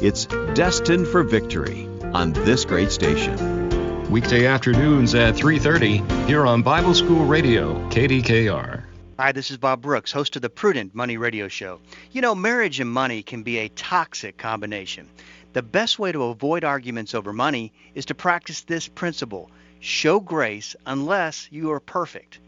It's 0.00 0.24
destined 0.54 1.06
for 1.06 1.22
victory 1.22 1.86
on 2.14 2.32
this 2.32 2.64
great 2.64 2.90
station. 2.90 4.10
Weekday 4.10 4.46
afternoons 4.46 5.14
at 5.14 5.34
3:30 5.36 6.26
here 6.26 6.46
on 6.46 6.62
Bible 6.62 6.94
School 6.94 7.26
Radio, 7.26 7.74
KDKR. 7.90 8.84
Hi, 9.18 9.32
this 9.32 9.50
is 9.50 9.58
Bob 9.58 9.82
Brooks, 9.82 10.12
host 10.12 10.34
of 10.36 10.42
the 10.42 10.50
Prudent 10.50 10.94
Money 10.94 11.18
Radio 11.18 11.48
Show. 11.48 11.78
You 12.10 12.22
know, 12.22 12.34
marriage 12.34 12.80
and 12.80 12.90
money 12.90 13.22
can 13.22 13.42
be 13.42 13.58
a 13.58 13.68
toxic 13.68 14.38
combination. 14.38 15.08
The 15.54 15.62
best 15.62 16.00
way 16.00 16.10
to 16.10 16.24
avoid 16.24 16.64
arguments 16.64 17.14
over 17.14 17.32
money 17.32 17.72
is 17.94 18.06
to 18.06 18.14
practice 18.16 18.62
this 18.62 18.88
principle 18.88 19.52
show 19.78 20.18
grace 20.18 20.74
unless 20.84 21.46
you 21.52 21.70
are 21.70 21.78
perfect. 21.78 22.40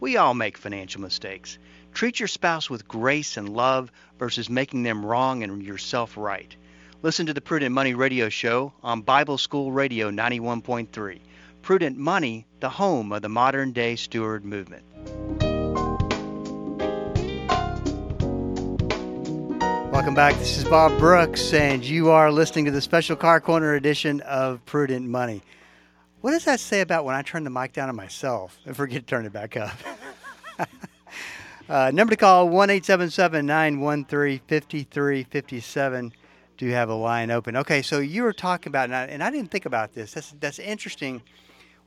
We 0.00 0.16
all 0.16 0.32
make 0.32 0.56
financial 0.56 1.02
mistakes. 1.02 1.58
Treat 1.92 2.18
your 2.18 2.26
spouse 2.26 2.70
with 2.70 2.88
grace 2.88 3.36
and 3.36 3.50
love 3.50 3.92
versus 4.18 4.48
making 4.48 4.82
them 4.82 5.04
wrong 5.04 5.42
and 5.42 5.62
yourself 5.62 6.16
right. 6.16 6.56
Listen 7.02 7.26
to 7.26 7.34
the 7.34 7.42
Prudent 7.42 7.74
Money 7.74 7.92
Radio 7.92 8.30
Show 8.30 8.72
on 8.82 9.02
Bible 9.02 9.36
School 9.36 9.70
Radio 9.70 10.10
91.3. 10.10 11.20
Prudent 11.60 11.98
Money, 11.98 12.46
the 12.60 12.70
home 12.70 13.12
of 13.12 13.20
the 13.20 13.28
modern 13.28 13.72
day 13.72 13.94
steward 13.94 14.42
movement. 14.42 14.84
Welcome 19.94 20.14
back. 20.14 20.34
This 20.38 20.58
is 20.58 20.64
Bob 20.64 20.98
Brooks, 20.98 21.52
and 21.52 21.84
you 21.84 22.10
are 22.10 22.32
listening 22.32 22.64
to 22.64 22.72
the 22.72 22.80
special 22.80 23.14
Car 23.14 23.40
Corner 23.40 23.74
edition 23.74 24.20
of 24.22 24.62
Prudent 24.66 25.06
Money. 25.06 25.40
What 26.20 26.32
does 26.32 26.44
that 26.46 26.58
say 26.58 26.80
about 26.80 27.04
when 27.04 27.14
I 27.14 27.22
turn 27.22 27.44
the 27.44 27.50
mic 27.50 27.72
down 27.72 27.88
on 27.88 27.94
myself 27.94 28.58
and 28.66 28.76
forget 28.76 29.02
to 29.02 29.06
turn 29.06 29.24
it 29.24 29.32
back 29.32 29.56
up? 29.56 29.70
uh, 31.68 31.92
number 31.94 32.10
to 32.10 32.16
call 32.16 32.48
1 32.48 32.70
877 32.70 33.46
913 33.46 34.40
5357. 34.48 36.12
Do 36.56 36.68
have 36.70 36.88
a 36.88 36.94
line 36.94 37.30
open? 37.30 37.56
Okay, 37.58 37.80
so 37.80 38.00
you 38.00 38.24
were 38.24 38.32
talking 38.32 38.72
about, 38.72 38.86
and 38.86 38.96
I, 38.96 39.04
and 39.04 39.22
I 39.22 39.30
didn't 39.30 39.52
think 39.52 39.64
about 39.64 39.94
this. 39.94 40.12
That's, 40.12 40.34
that's 40.40 40.58
interesting 40.58 41.22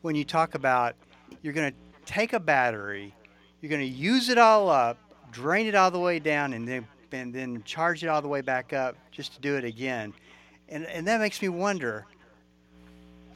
when 0.02 0.16
you 0.16 0.24
talk 0.24 0.56
about 0.56 0.96
you're 1.42 1.54
going 1.54 1.74
to 1.74 1.78
take 2.06 2.32
a 2.32 2.40
battery, 2.40 3.14
you're 3.60 3.70
going 3.70 3.82
to 3.82 3.86
use 3.86 4.30
it 4.30 4.38
all 4.38 4.70
up, 4.70 4.98
drain 5.34 5.68
it 5.68 5.76
all 5.76 5.92
the 5.92 6.00
way 6.00 6.20
down, 6.20 6.54
and 6.54 6.66
then 6.66 6.88
and 7.14 7.34
then 7.34 7.64
charge 7.64 8.04
it 8.04 8.08
all 8.08 8.22
the 8.22 8.28
way 8.28 8.42
back 8.42 8.74
up 8.74 8.96
just 9.12 9.34
to 9.36 9.42
do 9.42 9.56
it 9.56 9.64
again. 9.64 10.14
And 10.70 10.86
and 10.86 11.08
that 11.08 11.20
makes 11.20 11.42
me 11.42 11.50
wonder 11.50 12.06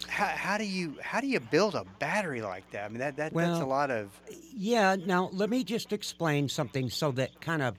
how, 0.07 0.25
how 0.25 0.57
do 0.57 0.65
you 0.65 0.97
how 1.01 1.21
do 1.21 1.27
you 1.27 1.39
build 1.39 1.75
a 1.75 1.85
battery 1.99 2.41
like 2.41 2.69
that? 2.71 2.85
I 2.85 2.89
mean 2.89 2.99
that, 2.99 3.15
that 3.17 3.33
that's 3.33 3.59
a 3.59 3.65
lot 3.65 3.91
of 3.91 4.09
Yeah, 4.53 4.95
now 4.95 5.29
let 5.33 5.49
me 5.49 5.63
just 5.63 5.93
explain 5.93 6.49
something 6.49 6.89
so 6.89 7.11
that 7.13 7.39
kind 7.41 7.61
of 7.61 7.77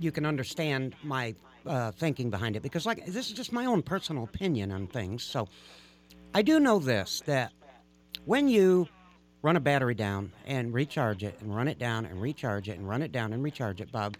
you 0.00 0.10
can 0.10 0.24
understand 0.26 0.94
my 1.02 1.34
uh, 1.66 1.92
thinking 1.92 2.30
behind 2.30 2.56
it 2.56 2.62
because 2.62 2.86
like 2.86 3.06
this 3.06 3.28
is 3.28 3.32
just 3.32 3.52
my 3.52 3.66
own 3.66 3.82
personal 3.82 4.24
opinion 4.24 4.72
on 4.72 4.86
things. 4.86 5.22
So 5.22 5.48
I 6.34 6.42
do 6.42 6.58
know 6.58 6.78
this 6.78 7.22
that 7.26 7.52
when 8.24 8.48
you 8.48 8.88
run 9.42 9.56
a 9.56 9.60
battery 9.60 9.94
down 9.94 10.32
and 10.46 10.72
recharge 10.72 11.24
it, 11.24 11.36
and 11.40 11.54
run 11.54 11.68
it 11.68 11.78
down 11.78 12.06
and 12.06 12.20
recharge 12.22 12.68
it, 12.68 12.78
and 12.78 12.88
run 12.88 13.02
it 13.02 13.12
down 13.12 13.32
and 13.32 13.42
recharge 13.42 13.80
it, 13.80 13.90
Bob. 13.92 14.16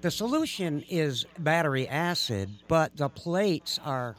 The 0.00 0.10
solution 0.10 0.82
is 0.88 1.26
battery 1.38 1.86
acid, 1.86 2.48
but 2.68 2.96
the 2.96 3.10
plates 3.10 3.78
are 3.84 4.16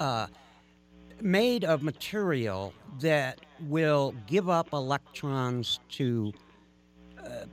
uh, 0.00 0.28
made 1.20 1.64
of 1.64 1.82
material 1.82 2.72
that 3.00 3.40
will 3.60 4.14
give 4.26 4.48
up 4.48 4.72
electrons 4.72 5.80
to 5.90 6.32
uh, 7.22 7.44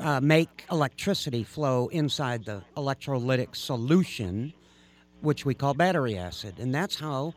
uh, 0.00 0.20
make 0.20 0.66
electricity 0.70 1.44
flow 1.44 1.88
inside 1.88 2.44
the 2.44 2.62
electrolytic 2.76 3.56
solution, 3.56 4.52
which 5.22 5.46
we 5.46 5.54
call 5.54 5.72
battery 5.72 6.18
acid. 6.18 6.58
And 6.58 6.74
that's 6.74 6.98
how 6.98 7.32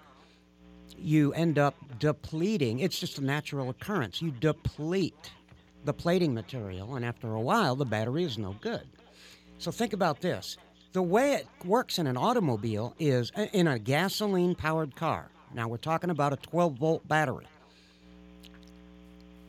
you 0.98 1.32
end 1.32 1.58
up 1.58 1.76
depleting. 1.98 2.80
It's 2.80 3.00
just 3.00 3.20
a 3.20 3.24
natural 3.24 3.70
occurrence. 3.70 4.22
You 4.22 4.32
deplete 4.32 5.32
the 5.86 5.94
plating 5.94 6.34
material, 6.34 6.96
and 6.96 7.06
after 7.06 7.34
a 7.34 7.42
while, 7.42 7.76
the 7.76 7.86
battery 7.86 8.24
is 8.24 8.38
no 8.38 8.56
good. 8.62 8.88
So 9.58 9.72
think 9.72 9.94
about 9.94 10.22
this. 10.22 10.58
The 10.94 11.02
way 11.02 11.34
it 11.34 11.48
works 11.66 12.00
in 12.00 12.08
an 12.08 12.18
automobile 12.18 12.94
is 13.00 13.32
uh, 13.36 13.48
in 13.54 13.68
a 13.68 13.80
gasoline 13.80 14.56
powered 14.56 14.96
car. 14.96 15.30
Now 15.54 15.68
we're 15.68 15.78
talking 15.78 16.10
about 16.10 16.34
a 16.34 16.38
12 16.38 16.76
volt 16.76 17.08
battery. 17.08 17.48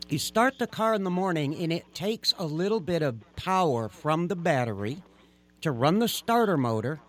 You 0.09 0.19
start 0.19 0.59
the 0.59 0.67
car 0.67 0.95
in 0.95 1.05
the 1.05 1.11
morning, 1.11 1.55
and 1.57 1.73
it 1.73 1.95
takes 1.95 2.35
a 2.39 2.45
little 2.45 2.81
bit 2.81 3.03
of 3.03 3.17
power 3.37 3.89
from 3.89 4.29
the 4.29 4.37
battery 4.37 5.03
to 5.63 5.73
run 5.73 5.99
the 6.01 6.09
starter 6.09 6.59
motor 6.59 7.01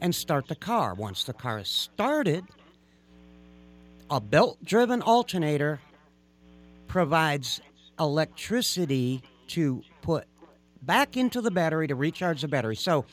and 0.00 0.14
start 0.14 0.46
the 0.46 0.54
car. 0.54 0.94
Once 0.94 1.24
the 1.24 1.32
car 1.32 1.58
is 1.58 1.68
started, 1.68 2.44
a 4.08 4.20
belt 4.20 4.58
driven 4.64 5.02
alternator 5.02 5.80
provides 6.86 7.60
electricity 7.98 9.22
to 9.48 9.82
put 10.02 10.26
back 10.82 11.16
into 11.16 11.40
the 11.40 11.50
battery 11.50 11.86
to 11.88 11.94
recharge 11.94 12.42
the 12.42 12.48
battery. 12.48 12.76
So 12.76 13.04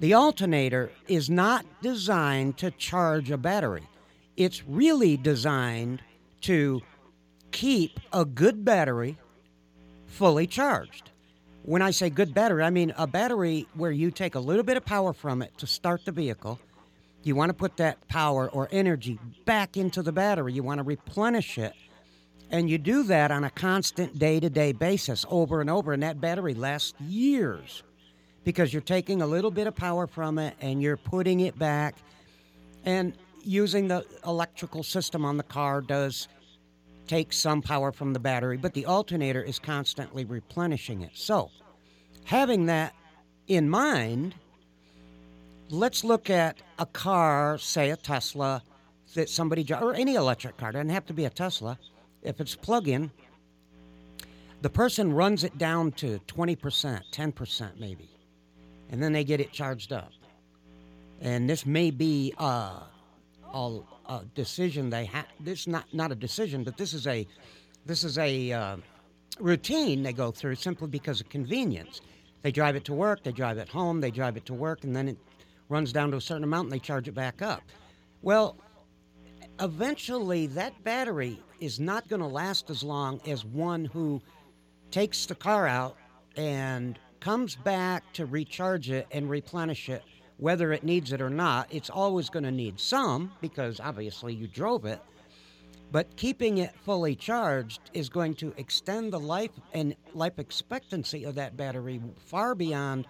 the 0.00 0.14
alternator 0.14 0.90
is 1.08 1.28
not 1.30 1.64
designed 1.82 2.58
to 2.58 2.70
charge 2.70 3.30
a 3.30 3.36
battery, 3.36 3.86
it's 4.36 4.64
really 4.66 5.16
designed 5.16 6.02
to 6.42 6.80
keep 7.52 8.00
a 8.12 8.24
good 8.24 8.64
battery 8.64 9.18
fully 10.06 10.46
charged. 10.46 11.10
When 11.62 11.82
I 11.82 11.90
say 11.90 12.08
good 12.08 12.32
battery, 12.32 12.62
I 12.62 12.70
mean 12.70 12.94
a 12.96 13.06
battery 13.06 13.66
where 13.74 13.90
you 13.90 14.10
take 14.10 14.34
a 14.34 14.40
little 14.40 14.62
bit 14.62 14.76
of 14.76 14.84
power 14.84 15.12
from 15.12 15.42
it 15.42 15.56
to 15.58 15.66
start 15.66 16.04
the 16.04 16.12
vehicle. 16.12 16.58
You 17.22 17.36
want 17.36 17.50
to 17.50 17.54
put 17.54 17.76
that 17.76 18.08
power 18.08 18.50
or 18.50 18.68
energy 18.72 19.18
back 19.44 19.76
into 19.76 20.02
the 20.02 20.12
battery. 20.12 20.54
You 20.54 20.62
want 20.62 20.78
to 20.78 20.84
replenish 20.84 21.58
it. 21.58 21.74
And 22.50 22.68
you 22.68 22.78
do 22.78 23.04
that 23.04 23.30
on 23.30 23.44
a 23.44 23.50
constant 23.50 24.18
day 24.18 24.40
to 24.40 24.50
day 24.50 24.72
basis 24.72 25.24
over 25.30 25.60
and 25.60 25.70
over. 25.70 25.92
And 25.92 26.02
that 26.02 26.20
battery 26.20 26.54
lasts 26.54 27.00
years 27.00 27.82
because 28.44 28.72
you're 28.72 28.82
taking 28.82 29.22
a 29.22 29.26
little 29.26 29.50
bit 29.50 29.66
of 29.66 29.76
power 29.76 30.06
from 30.06 30.38
it 30.38 30.56
and 30.60 30.82
you're 30.82 30.96
putting 30.96 31.40
it 31.40 31.58
back. 31.58 31.96
And 32.84 33.14
using 33.44 33.88
the 33.88 34.04
electrical 34.26 34.82
system 34.82 35.24
on 35.24 35.36
the 35.36 35.42
car 35.42 35.80
does 35.80 36.28
take 37.06 37.32
some 37.32 37.60
power 37.60 37.90
from 37.92 38.12
the 38.12 38.18
battery, 38.20 38.56
but 38.56 38.74
the 38.74 38.86
alternator 38.86 39.42
is 39.42 39.58
constantly 39.58 40.24
replenishing 40.24 41.02
it. 41.02 41.10
So, 41.14 41.50
having 42.24 42.66
that 42.66 42.94
in 43.48 43.68
mind, 43.68 44.34
let's 45.70 46.04
look 46.04 46.30
at 46.30 46.62
a 46.78 46.86
car, 46.86 47.58
say 47.58 47.90
a 47.90 47.96
Tesla, 47.96 48.62
that 49.14 49.28
somebody 49.28 49.66
or 49.72 49.94
any 49.94 50.14
electric 50.14 50.56
car 50.56 50.70
doesn't 50.72 50.90
have 50.90 51.06
to 51.06 51.12
be 51.12 51.24
a 51.24 51.30
Tesla. 51.30 51.78
If 52.22 52.40
it's 52.40 52.54
plug-in, 52.54 53.10
the 54.62 54.70
person 54.70 55.12
runs 55.12 55.44
it 55.44 55.56
down 55.56 55.92
to 55.92 56.20
20%, 56.26 57.00
10% 57.12 57.80
maybe, 57.80 58.10
and 58.90 59.02
then 59.02 59.12
they 59.12 59.24
get 59.24 59.40
it 59.40 59.52
charged 59.52 59.92
up. 59.92 60.12
And 61.20 61.48
this 61.48 61.64
may 61.64 61.90
be 61.90 62.34
uh, 62.38 62.80
a, 63.52 63.80
a 64.08 64.24
decision 64.34 64.90
they 64.90 65.04
have. 65.06 65.26
This 65.38 65.66
not 65.66 65.84
not 65.92 66.12
a 66.12 66.14
decision, 66.14 66.64
but 66.64 66.78
this 66.78 66.94
is 66.94 67.06
a 67.06 67.26
this 67.84 68.04
is 68.04 68.16
a 68.16 68.52
uh, 68.52 68.76
routine 69.38 70.02
they 70.02 70.12
go 70.12 70.30
through 70.30 70.54
simply 70.54 70.88
because 70.88 71.20
of 71.20 71.28
convenience. 71.28 72.00
They 72.42 72.52
drive 72.52 72.76
it 72.76 72.84
to 72.86 72.94
work, 72.94 73.22
they 73.22 73.32
drive 73.32 73.58
it 73.58 73.68
home, 73.68 74.00
they 74.00 74.10
drive 74.10 74.36
it 74.36 74.46
to 74.46 74.54
work, 74.54 74.84
and 74.84 74.96
then 74.96 75.08
it 75.08 75.18
runs 75.68 75.92
down 75.92 76.10
to 76.10 76.16
a 76.16 76.20
certain 76.20 76.44
amount 76.44 76.66
and 76.66 76.72
they 76.72 76.78
charge 76.78 77.06
it 77.06 77.12
back 77.12 77.42
up. 77.42 77.62
Well, 78.22 78.56
eventually 79.60 80.46
that 80.48 80.82
battery 80.84 81.40
is 81.60 81.78
not 81.78 82.08
going 82.08 82.20
to 82.20 82.26
last 82.26 82.70
as 82.70 82.82
long 82.82 83.20
as 83.26 83.44
one 83.44 83.84
who 83.84 84.20
takes 84.90 85.26
the 85.26 85.34
car 85.34 85.66
out 85.66 85.96
and 86.36 86.98
comes 87.20 87.56
back 87.56 88.10
to 88.14 88.26
recharge 88.26 88.90
it 88.90 89.06
and 89.12 89.28
replenish 89.28 89.88
it 89.88 90.02
whether 90.40 90.72
it 90.72 90.82
needs 90.82 91.12
it 91.12 91.20
or 91.20 91.28
not. 91.28 91.68
It's 91.70 91.90
always 91.90 92.30
going 92.30 92.44
to 92.44 92.50
need 92.50 92.80
some 92.80 93.30
because 93.42 93.78
obviously 93.78 94.34
you 94.34 94.46
drove 94.46 94.86
it. 94.86 95.00
But 95.92 96.16
keeping 96.16 96.58
it 96.58 96.74
fully 96.82 97.14
charged 97.14 97.80
is 97.92 98.08
going 98.08 98.34
to 98.36 98.54
extend 98.56 99.12
the 99.12 99.20
life 99.20 99.50
and 99.74 99.94
life 100.14 100.38
expectancy 100.38 101.24
of 101.24 101.34
that 101.34 101.56
battery 101.56 102.00
far 102.24 102.54
beyond 102.54 103.06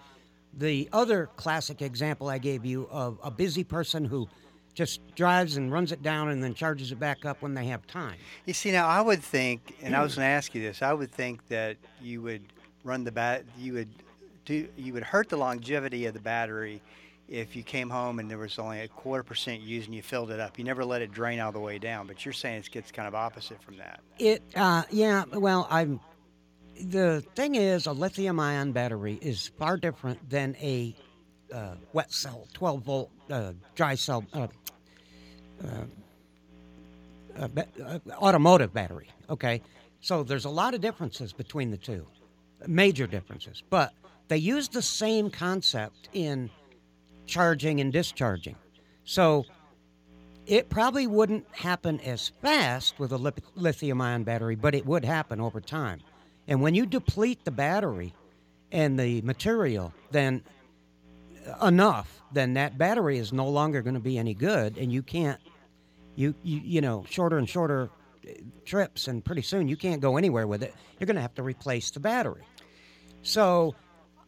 the 0.55 0.89
other 0.93 1.27
classic 1.37 1.83
example 1.83 2.29
I 2.29 2.39
gave 2.39 2.65
you 2.65 2.89
of 2.91 3.21
a 3.23 3.31
busy 3.31 3.63
person 3.63 4.05
who 4.05 4.29
just 4.75 5.01
drives 5.15 5.57
and 5.57 5.73
runs 5.73 5.93
it 5.93 6.03
down 6.03 6.29
and 6.29 6.43
then 6.43 6.55
charges 6.55 6.93
it 6.93 6.99
back 6.99 7.25
up 7.25 7.43
when 7.43 7.55
they 7.55 7.67
have 7.67 7.87
time. 7.87 8.17
You 8.47 8.55
see, 8.55 8.73
now 8.73 8.87
I 8.87 9.01
would 9.01 9.23
think, 9.23 9.77
and 9.83 9.95
I 9.95 10.03
was 10.03 10.15
going 10.17 10.27
to 10.27 10.31
ask 10.31 10.55
you 10.55 10.63
this, 10.63 10.83
I 10.83 10.93
would 10.93 11.11
think 11.11 11.47
that 11.49 11.77
you 12.01 12.23
would 12.23 12.43
run 12.85 13.05
the 13.05 13.13
bat, 13.13 13.45
you 13.59 13.75
would 13.75 13.89
do, 14.45 14.69
you 14.77 14.93
would 14.93 15.03
hurt 15.03 15.29
the 15.29 15.37
longevity 15.37 16.07
of 16.07 16.15
the 16.15 16.21
battery 16.21 16.81
if 17.29 17.55
you 17.55 17.63
came 17.63 17.89
home 17.89 18.19
and 18.19 18.29
there 18.29 18.39
was 18.39 18.59
only 18.59 18.81
a 18.81 18.89
quarter 18.89 19.23
percent 19.23 19.61
used 19.61 19.87
and 19.87 19.95
you 19.95 20.03
filled 20.03 20.31
it 20.31 20.41
up. 20.41 20.59
You 20.59 20.65
never 20.65 20.85
let 20.85 21.01
it 21.01 21.13
drain 21.13 21.39
all 21.41 21.53
the 21.53 21.61
way 21.61 21.79
down. 21.79 22.07
But 22.07 22.25
you're 22.25 22.33
saying 22.33 22.59
it 22.59 22.71
gets 22.71 22.91
kind 22.91 23.07
of 23.07 23.15
opposite 23.15 23.63
from 23.63 23.77
that. 23.79 24.01
It, 24.19 24.43
uh, 24.57 24.83
yeah. 24.91 25.25
Well, 25.33 25.67
I'm. 25.71 26.01
The 26.83 27.23
thing 27.35 27.57
is, 27.57 27.87
a 27.87 27.93
lithium-ion 27.93 28.73
battery 28.73 29.19
is 29.21 29.49
far 29.59 29.77
different 29.77 30.31
than 30.31 30.57
a 30.57 30.95
uh, 31.53 31.75
wet 31.93 32.13
cell, 32.13 32.47
12 32.53 32.83
volt 32.83 33.11
uh, 33.31 33.53
dry 33.75 33.95
cell, 33.95 34.25
uh, 34.33 34.47
uh, 35.65 37.49
uh, 37.57 37.99
automotive 38.15 38.73
battery. 38.73 39.09
Okay, 39.29 39.63
so 40.01 40.23
there's 40.23 40.45
a 40.45 40.51
lot 40.51 40.75
of 40.75 40.81
differences 40.81 41.33
between 41.33 41.71
the 41.71 41.77
two, 41.77 42.07
major 42.67 43.07
differences, 43.07 43.63
but 43.71 43.93
they 44.29 44.39
use 44.39 44.69
the 44.69 44.83
same 44.83 45.31
concept 45.31 46.09
in 46.13 46.51
charging 47.27 47.81
and 47.81 47.93
discharging. 47.93 48.57
So 49.05 49.45
it 50.47 50.69
probably 50.69 51.07
wouldn't 51.07 51.47
happen 51.53 52.01
as 52.01 52.29
fast 52.41 52.99
with 52.99 53.13
a 53.13 53.33
lithium 53.55 54.01
ion 54.01 54.25
battery, 54.25 54.57
but 54.57 54.75
it 54.75 54.85
would 54.87 55.05
happen 55.05 55.41
over 55.41 55.61
time. 55.61 56.01
And 56.49 56.61
when 56.61 56.75
you 56.75 56.87
deplete 56.87 57.45
the 57.45 57.51
battery 57.51 58.13
and 58.73 58.99
the 58.99 59.23
material, 59.23 59.93
then 60.11 60.43
enough, 61.62 62.22
then 62.33 62.55
that 62.55 62.79
battery 62.79 63.18
is 63.18 63.33
no 63.33 63.48
longer 63.48 63.83
going 63.83 63.94
to 63.94 64.00
be 64.00 64.18
any 64.18 64.35
good, 64.35 64.79
and 64.79 64.92
you 64.92 65.03
can't, 65.03 65.40
you, 66.14 66.35
you, 66.42 66.61
you 66.62 66.81
know, 66.81 67.05
shorter 67.09 67.38
and 67.38 67.48
shorter 67.48 67.90
uh, 68.26 68.33
trips, 68.64 69.09
and 69.09 69.24
pretty 69.24 69.42
soon 69.42 69.68
you 69.68 69.76
can't 69.76 70.00
go 70.00 70.16
anywhere 70.16 70.46
with 70.46 70.62
it. 70.62 70.74
You're 70.98 71.07
going 71.07 71.16
to 71.16 71.22
have 71.22 71.35
to 71.35 71.42
replace 71.42 71.90
the 71.90 72.00
battery. 72.00 72.42
So, 73.22 73.74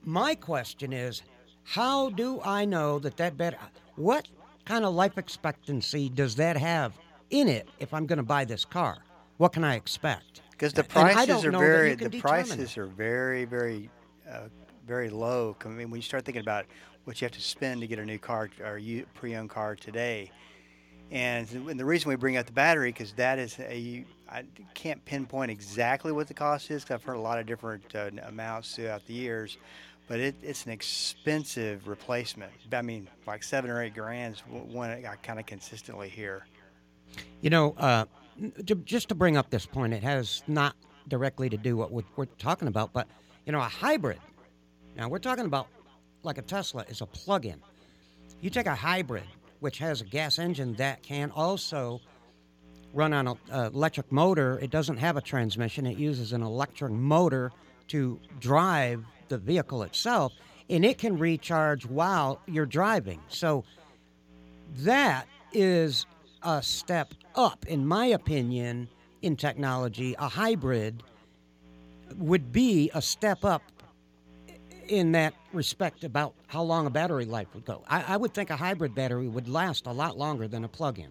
my 0.04 0.34
question 0.34 0.92
is 0.92 1.22
how 1.64 2.10
do 2.10 2.40
I 2.44 2.64
know 2.64 2.98
that 2.98 3.16
that 3.18 3.36
battery? 3.36 3.60
What 3.96 4.28
kind 4.64 4.84
of 4.84 4.94
life 4.94 5.18
expectancy 5.18 6.08
does 6.08 6.36
that 6.36 6.56
have 6.56 6.98
in 7.30 7.48
it 7.48 7.68
if 7.78 7.94
I'm 7.94 8.06
going 8.06 8.18
to 8.18 8.24
buy 8.24 8.44
this 8.44 8.64
car? 8.64 8.98
What 9.38 9.52
can 9.52 9.64
I 9.64 9.76
expect? 9.76 10.42
Because 10.50 10.72
the 10.72 10.84
prices 10.84 11.44
are 11.44 11.50
very 11.50 11.94
the 11.94 12.20
prices 12.20 12.76
are 12.76 12.86
very 12.86 13.44
very 13.44 13.90
uh, 14.30 14.48
very 14.86 15.10
low. 15.10 15.56
I 15.64 15.68
mean, 15.68 15.90
when 15.90 15.98
you 15.98 16.02
start 16.02 16.24
thinking 16.24 16.42
about 16.42 16.66
what 17.04 17.20
you 17.20 17.24
have 17.24 17.32
to 17.32 17.40
spend 17.40 17.80
to 17.80 17.86
get 17.86 17.98
a 17.98 18.04
new 18.04 18.18
car 18.18 18.48
or 18.62 18.80
pre-owned 19.14 19.50
car 19.50 19.74
today, 19.76 20.30
and, 21.10 21.50
and 21.50 21.78
the 21.78 21.84
reason 21.84 22.08
we 22.08 22.16
bring 22.16 22.36
up 22.36 22.46
the 22.46 22.52
battery 22.52 22.90
because 22.90 23.12
that 23.14 23.38
is 23.38 23.58
a 23.60 24.04
I 24.30 24.44
can't 24.72 25.04
pinpoint 25.04 25.50
exactly 25.50 26.10
what 26.10 26.26
the 26.26 26.34
cost 26.34 26.70
is 26.70 26.82
because 26.82 26.94
I've 26.94 27.04
heard 27.04 27.16
a 27.16 27.20
lot 27.20 27.38
of 27.38 27.44
different 27.44 27.84
uh, 27.94 28.10
amounts 28.26 28.76
throughout 28.76 29.06
the 29.06 29.12
years 29.12 29.58
but 30.08 30.20
it, 30.20 30.34
it's 30.42 30.66
an 30.66 30.72
expensive 30.72 31.88
replacement. 31.88 32.52
I 32.72 32.82
mean, 32.82 33.08
like 33.26 33.42
seven 33.42 33.70
or 33.70 33.82
eight 33.82 33.94
grand 33.94 34.34
is 34.34 34.40
one 34.50 34.90
I 34.90 35.16
kind 35.22 35.38
of 35.38 35.46
consistently 35.46 36.08
hear. 36.08 36.46
You 37.40 37.50
know, 37.50 37.74
uh, 37.78 38.04
just 38.84 39.08
to 39.08 39.14
bring 39.14 39.36
up 39.36 39.50
this 39.50 39.66
point, 39.66 39.92
it 39.92 40.02
has 40.02 40.42
not 40.46 40.76
directly 41.08 41.48
to 41.50 41.56
do 41.56 41.76
what 41.76 41.90
we're 41.92 42.26
talking 42.38 42.68
about, 42.68 42.92
but 42.92 43.08
you 43.46 43.52
know, 43.52 43.60
a 43.60 43.62
hybrid. 43.62 44.20
Now 44.96 45.08
we're 45.08 45.18
talking 45.18 45.46
about 45.46 45.68
like 46.22 46.38
a 46.38 46.42
Tesla 46.42 46.84
is 46.88 47.00
a 47.00 47.06
plug-in. 47.06 47.60
You 48.40 48.50
take 48.50 48.66
a 48.66 48.74
hybrid, 48.74 49.24
which 49.60 49.78
has 49.78 50.00
a 50.00 50.04
gas 50.04 50.38
engine 50.38 50.74
that 50.74 51.02
can 51.02 51.30
also 51.30 52.00
run 52.92 53.12
on 53.12 53.28
an 53.28 53.36
electric 53.50 54.10
motor. 54.12 54.58
It 54.60 54.70
doesn't 54.70 54.98
have 54.98 55.16
a 55.16 55.20
transmission. 55.20 55.86
It 55.86 55.96
uses 55.98 56.32
an 56.32 56.42
electric 56.42 56.92
motor 56.92 57.52
to 57.88 58.20
drive 58.38 59.04
the 59.28 59.38
vehicle 59.38 59.82
itself, 59.82 60.32
and 60.68 60.84
it 60.84 60.98
can 60.98 61.18
recharge 61.18 61.86
while 61.86 62.40
you're 62.46 62.66
driving. 62.66 63.20
So 63.28 63.64
that 64.78 65.26
is 65.52 66.06
a 66.42 66.62
step 66.62 67.14
up, 67.34 67.66
in 67.66 67.86
my 67.86 68.06
opinion, 68.06 68.88
in 69.22 69.36
technology. 69.36 70.14
A 70.18 70.28
hybrid 70.28 71.02
would 72.16 72.52
be 72.52 72.90
a 72.92 73.00
step 73.00 73.44
up 73.44 73.62
in 74.92 75.12
that 75.12 75.32
respect 75.54 76.04
about 76.04 76.34
how 76.48 76.62
long 76.62 76.84
a 76.84 76.90
battery 76.90 77.24
life 77.24 77.48
would 77.54 77.64
go. 77.64 77.82
I, 77.88 78.02
I 78.02 78.16
would 78.18 78.34
think 78.34 78.50
a 78.50 78.56
hybrid 78.56 78.94
battery 78.94 79.26
would 79.26 79.48
last 79.48 79.86
a 79.86 79.92
lot 79.92 80.18
longer 80.18 80.46
than 80.46 80.64
a 80.64 80.68
plug-in. 80.68 81.08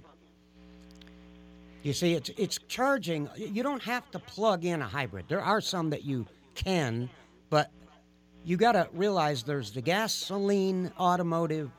You 1.82 1.94
see, 1.94 2.14
it's 2.14 2.30
it's 2.38 2.60
charging. 2.68 3.28
You 3.36 3.64
don't 3.64 3.82
have 3.82 4.10
to 4.12 4.20
plug 4.20 4.66
in 4.66 4.84
a 4.84 4.88
hybrid. 4.88 5.26
There 5.28 5.42
are 5.42 5.60
some 5.62 5.90
that 5.90 6.04
you 6.04 6.28
can, 6.54 7.10
but 7.50 7.72
you 8.44 8.56
got 8.56 8.74
to 8.74 8.88
realize 8.94 9.42
there's 9.42 9.72
the 9.72 9.82
gasoline 9.82 10.92
automotive 11.00 11.72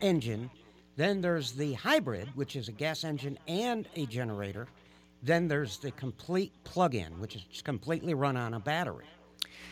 engine, 0.00 0.50
then 0.96 1.20
there's 1.20 1.52
the 1.52 1.74
hybrid, 1.74 2.34
which 2.34 2.56
is 2.56 2.68
a 2.68 2.72
gas 2.72 3.04
engine 3.04 3.38
and 3.46 3.86
a 3.94 4.06
generator. 4.06 4.68
Then 5.22 5.48
there's 5.48 5.76
the 5.76 5.90
complete 5.90 6.54
plug-in, 6.64 7.20
which 7.20 7.36
is 7.36 7.60
completely 7.60 8.14
run 8.14 8.38
on 8.38 8.54
a 8.54 8.60
battery. 8.60 9.04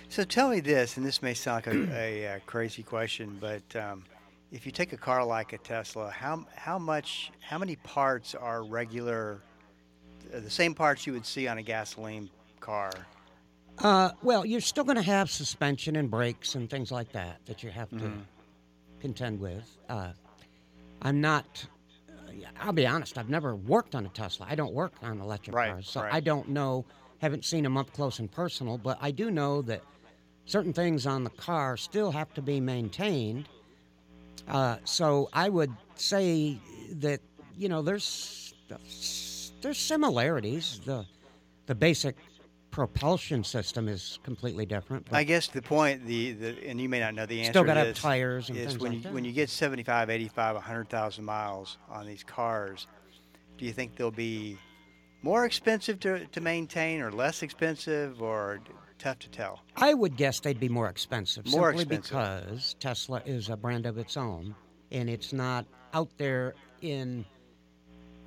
So 0.09 0.25
tell 0.25 0.49
me 0.49 0.61
this, 0.61 0.97
and 0.97 1.05
this 1.05 1.23
may 1.23 1.35
sound 1.35 1.67
like 1.67 1.75
a, 1.75 1.89
a, 1.93 2.27
uh, 2.37 2.39
crazy 2.47 2.83
question, 2.83 3.39
but 3.41 3.77
um, 3.77 4.05
if 4.53 4.65
you 4.65 4.73
take 4.73 4.93
a 4.93 4.97
car 4.97 5.25
like 5.25 5.53
a 5.53 5.59
Tesla, 5.59 6.11
how 6.11 6.47
how 6.55 6.79
much 6.79 7.31
how 7.41 7.59
many 7.59 7.77
parts 7.77 8.35
are 8.35 8.63
regular, 8.63 9.43
uh, 10.35 10.41
the 10.41 10.51
same 10.51 10.75
parts 10.75 11.07
you 11.07 11.13
would 11.13 11.27
see 11.27 11.47
on 11.47 11.59
a 11.59 11.63
gasoline 11.63 12.31
car? 12.61 12.91
Uh, 13.79 14.11
well, 14.23 14.45
you're 14.45 14.61
still 14.61 14.85
going 14.85 14.97
to 14.97 15.03
have 15.03 15.31
suspension 15.31 15.95
and 15.97 16.11
brakes 16.11 16.55
and 16.55 16.69
things 16.69 16.91
like 16.91 17.13
that 17.13 17.39
that 17.47 17.63
you 17.63 17.71
have 17.71 17.91
to 17.91 17.97
Mhm. 17.97 18.25
contend 19.01 19.41
with. 19.41 19.77
Uh, 19.89 20.13
I'm 21.03 21.21
not. 21.21 21.67
I'll 22.61 22.73
be 22.73 22.87
honest. 22.87 23.19
I've 23.19 23.29
never 23.31 23.55
worked 23.57 23.95
on 23.95 24.05
a 24.05 24.09
Tesla. 24.11 24.47
I 24.49 24.55
don't 24.55 24.73
work 24.73 24.93
on 25.03 25.21
electric 25.21 25.55
Right, 25.55 25.73
cars, 25.73 25.89
so 25.89 26.03
right. 26.03 26.13
I 26.13 26.21
don't 26.21 26.49
know. 26.49 26.85
Haven't 27.21 27.45
seen 27.45 27.65
them 27.65 27.77
up 27.77 27.93
close 27.93 28.19
and 28.19 28.31
personal, 28.31 28.79
but 28.79 28.99
I 29.01 29.11
do 29.11 29.31
know 29.31 29.63
that 29.63 29.83
certain 30.47 30.73
things 30.73 31.07
on 31.07 31.25
the 31.25 31.31
car 31.31 31.77
still 31.77 32.11
have 32.13 32.33
to 32.35 32.43
be 32.43 32.61
maintained. 32.61 33.49
Uh, 34.47 34.77
so 34.85 35.29
I 35.33 35.49
would 35.49 35.73
say 35.97 36.59
that 36.93 37.21
you 37.57 37.69
know 37.69 37.83
there's 37.83 38.55
there's 39.61 39.79
similarities. 39.79 40.81
The 40.85 41.05
the 41.67 41.75
basic 41.75 42.17
propulsion 42.71 43.43
system 43.45 43.89
is 43.89 44.19
completely 44.23 44.65
different. 44.65 45.07
I 45.11 45.25
guess 45.25 45.49
the 45.49 45.63
point, 45.63 46.07
the, 46.07 46.33
the 46.33 46.69
and 46.69 46.81
you 46.81 46.89
may 46.89 47.01
not 47.01 47.15
know 47.15 47.27
the 47.27 47.41
answer. 47.41 47.53
Still 47.53 47.63
to 47.65 47.67
gotta 47.67 47.81
have 47.81 47.97
tires 47.97 48.49
and 48.49 48.59
things 48.59 48.79
when 48.79 48.93
like 48.93 48.99
you 48.99 49.03
that. 49.05 49.13
when 49.13 49.25
you 49.25 49.33
get 49.33 49.51
75, 49.51 50.11
85, 50.11 50.55
100,000 50.55 51.25
miles 51.25 51.77
on 51.91 52.07
these 52.07 52.23
cars, 52.23 52.87
do 53.57 53.65
you 53.65 53.73
think 53.73 53.97
they'll 53.97 54.11
be 54.11 54.59
more 55.23 55.45
expensive 55.45 56.01
to, 56.01 56.27
to 56.27 56.41
maintain 56.41 57.01
or 57.01 57.11
less 57.11 57.43
expensive 57.43 58.23
or 58.23 58.61
tough 58.99 59.19
to 59.21 59.29
tell? 59.29 59.61
I 59.77 59.95
would 59.95 60.17
guess 60.17 60.41
they'd 60.41 60.61
be 60.61 60.69
more 60.69 60.89
expensive. 60.89 61.47
More 61.47 61.77
simply 61.77 61.97
expensive. 61.97 62.45
because 62.45 62.75
Tesla 62.81 63.23
is 63.25 63.49
a 63.49 63.57
brand 63.57 63.87
of 63.87 63.99
its 63.99 64.17
own, 64.17 64.55
and 64.91 65.09
it's 65.09 65.33
not 65.33 65.67
out 65.95 66.11
there 66.19 66.55
in 66.83 67.25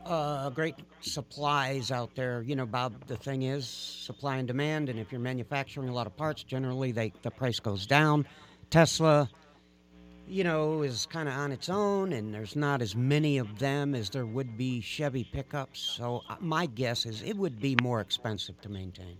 uh, 0.05 0.49
great 0.49 0.75
supplies 1.01 1.91
out 1.91 2.15
there. 2.15 2.41
You 2.41 2.55
know, 2.55 2.65
Bob. 2.65 3.05
The 3.07 3.17
thing 3.17 3.43
is, 3.43 3.67
supply 3.67 4.37
and 4.37 4.47
demand, 4.47 4.89
and 4.89 4.99
if 4.99 5.11
you're 5.11 5.21
manufacturing 5.21 5.89
a 5.89 5.93
lot 5.93 6.07
of 6.07 6.15
parts, 6.15 6.43
generally 6.43 6.91
they 6.91 7.13
the 7.21 7.31
price 7.31 7.59
goes 7.59 7.85
down. 7.85 8.25
Tesla, 8.69 9.29
you 10.31 10.45
know, 10.45 10.81
is 10.81 11.05
kind 11.07 11.27
of 11.27 11.35
on 11.35 11.51
its 11.51 11.67
own, 11.67 12.13
and 12.13 12.33
there's 12.33 12.55
not 12.55 12.81
as 12.81 12.95
many 12.95 13.37
of 13.37 13.59
them 13.59 13.93
as 13.93 14.09
there 14.09 14.25
would 14.25 14.57
be 14.57 14.79
Chevy 14.79 15.25
pickups. 15.25 15.79
So 15.81 16.23
uh, 16.29 16.37
my 16.39 16.67
guess 16.67 17.05
is 17.05 17.21
it 17.21 17.35
would 17.35 17.59
be 17.59 17.75
more 17.81 17.99
expensive 17.99 18.59
to 18.61 18.69
maintain. 18.69 19.17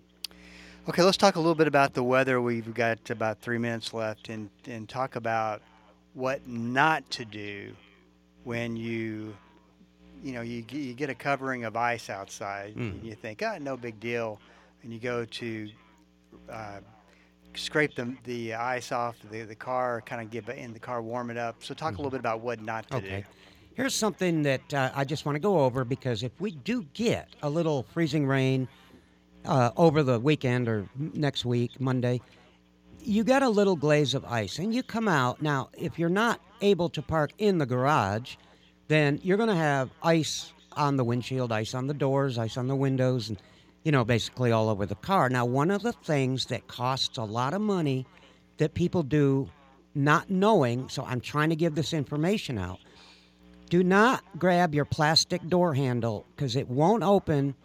Okay, 0.88 1.04
let's 1.04 1.18
talk 1.18 1.36
a 1.36 1.40
little 1.40 1.54
bit 1.54 1.68
about 1.68 1.94
the 1.94 2.02
weather. 2.04 2.42
We've 2.42 2.74
got 2.74 3.10
about 3.10 3.42
three 3.42 3.58
minutes 3.58 3.94
left, 3.94 4.30
and 4.30 4.50
and 4.66 4.88
talk 4.88 5.18
about 5.18 5.62
what 6.14 6.48
not 6.48 7.10
to 7.12 7.26
do 7.26 7.74
when 8.46 8.78
you, 8.78 9.36
you 10.24 10.32
know, 10.32 10.42
you 10.42 10.64
you 10.72 10.94
get 10.94 11.10
a 11.10 11.16
covering 11.16 11.66
of 11.66 11.76
ice 11.76 12.10
outside, 12.10 12.74
Mm. 12.76 12.92
and 12.94 13.04
you 13.06 13.16
think, 13.16 13.44
ah, 13.46 13.58
no 13.60 13.76
big 13.76 14.00
deal, 14.00 14.40
and 14.82 14.94
you 14.94 15.00
go 15.00 15.26
to 15.26 15.70
uh, 16.50 16.80
scrape 17.56 17.96
the 17.96 18.16
the 18.24 18.54
ice 18.54 18.92
off 18.92 19.16
the 19.32 19.44
the 19.44 19.56
car, 19.56 20.02
kind 20.02 20.22
of 20.22 20.30
get 20.30 20.48
in 20.58 20.74
the 20.74 20.80
car, 20.80 21.02
warm 21.02 21.30
it 21.30 21.38
up. 21.38 21.64
So 21.64 21.74
talk 21.74 21.94
a 21.94 21.98
little 21.98 22.12
bit 22.12 22.20
about 22.20 22.42
what 22.42 22.62
not 22.62 22.90
to 22.90 23.00
do. 23.00 23.06
Okay. 23.06 23.22
do. 23.22 23.28
Here's 23.74 23.96
something 23.96 24.44
that 24.44 24.74
uh, 24.74 24.92
I 24.94 25.06
just 25.06 25.26
want 25.26 25.36
to 25.38 25.40
go 25.40 25.62
over 25.62 25.86
because 25.86 26.24
if 26.24 26.32
we 26.40 26.52
do 26.52 26.86
get 26.94 27.30
a 27.42 27.50
little 27.50 27.84
freezing 27.94 28.28
rain 28.28 28.68
uh, 29.46 29.72
over 29.78 30.04
the 30.04 30.20
weekend 30.20 30.68
or 30.68 30.88
next 30.96 31.46
week, 31.46 31.80
Monday, 31.80 32.22
you 33.00 33.24
got 33.24 33.44
a 33.44 33.50
little 33.50 33.76
glaze 33.76 34.14
of 34.14 34.26
ice 34.26 34.60
and 34.60 34.76
you 34.76 34.84
come 34.84 35.08
out. 35.08 35.42
Now, 35.42 35.70
if 35.74 35.98
you're 35.98 36.10
not 36.10 36.42
able 36.62 36.90
to 36.90 37.02
park 37.02 37.32
in 37.38 37.58
the 37.58 37.66
garage, 37.66 38.36
then 38.88 39.20
you're 39.24 39.38
going 39.38 39.50
to 39.50 39.56
have 39.56 39.90
ice 40.04 40.52
on 40.74 40.98
the 40.98 41.04
windshield, 41.04 41.52
ice 41.52 41.74
on 41.74 41.88
the 41.88 41.94
doors, 41.94 42.38
ice 42.38 42.58
on 42.58 42.68
the 42.68 42.76
windows, 42.76 43.30
and, 43.30 43.42
you 43.84 43.92
know, 43.92 44.04
basically 44.04 44.52
all 44.52 44.70
over 44.70 44.86
the 44.86 44.96
car. 44.96 45.30
Now, 45.30 45.46
one 45.46 45.72
of 45.72 45.82
the 45.82 45.94
things 45.94 46.46
that 46.48 46.68
costs 46.68 47.18
a 47.18 47.24
lot 47.24 47.54
of 47.54 47.62
money 47.62 48.06
that 48.58 48.74
people 48.74 49.04
do 49.04 49.50
not 49.96 50.30
knowing, 50.30 50.88
so 50.90 51.04
I'm 51.04 51.22
trying 51.22 51.50
to 51.50 51.56
give 51.56 51.76
this 51.76 51.94
information 51.94 52.58
out. 52.58 52.80
Do 53.70 53.84
not 53.84 54.24
grab 54.38 54.76
your 54.76 54.86
plastic 54.86 55.48
door 55.48 55.74
handle 55.74 56.26
because 56.36 56.56
it 56.56 56.70
won't 56.70 57.04
open. 57.04 57.56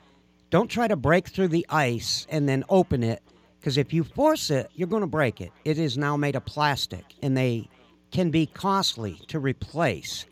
Don't 0.50 0.68
try 0.68 0.88
to 0.88 0.96
break 0.96 1.28
through 1.28 1.48
the 1.48 1.66
ice 1.68 2.26
and 2.30 2.48
then 2.48 2.64
open 2.68 3.02
it 3.02 3.22
because 3.58 3.76
if 3.76 3.92
you 3.92 4.04
force 4.04 4.50
it, 4.50 4.70
you're 4.74 4.88
going 4.88 5.00
to 5.00 5.08
break 5.08 5.40
it. 5.40 5.50
It 5.64 5.78
is 5.78 5.98
now 5.98 6.16
made 6.16 6.36
of 6.36 6.44
plastic 6.44 7.04
and 7.22 7.36
they 7.36 7.68
can 8.12 8.30
be 8.30 8.46
costly 8.46 9.20
to 9.26 9.40
replace. 9.40 10.26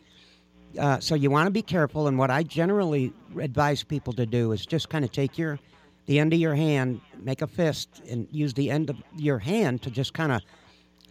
Uh, 0.78 1.00
so 1.00 1.16
you 1.16 1.30
want 1.30 1.48
to 1.48 1.50
be 1.50 1.62
careful. 1.62 2.06
And 2.06 2.18
what 2.18 2.30
I 2.30 2.44
generally 2.44 3.12
advise 3.40 3.82
people 3.82 4.12
to 4.14 4.26
do 4.26 4.52
is 4.52 4.64
just 4.64 4.88
kind 4.88 5.04
of 5.04 5.10
take 5.10 5.36
your 5.36 5.58
the 6.06 6.18
end 6.18 6.32
of 6.32 6.38
your 6.38 6.54
hand, 6.54 7.00
make 7.18 7.42
a 7.42 7.46
fist, 7.46 8.02
and 8.08 8.28
use 8.30 8.54
the 8.54 8.70
end 8.70 8.90
of 8.90 8.96
your 9.16 9.38
hand 9.38 9.82
to 9.82 9.90
just 9.90 10.14
kind 10.14 10.32
of 10.32 10.42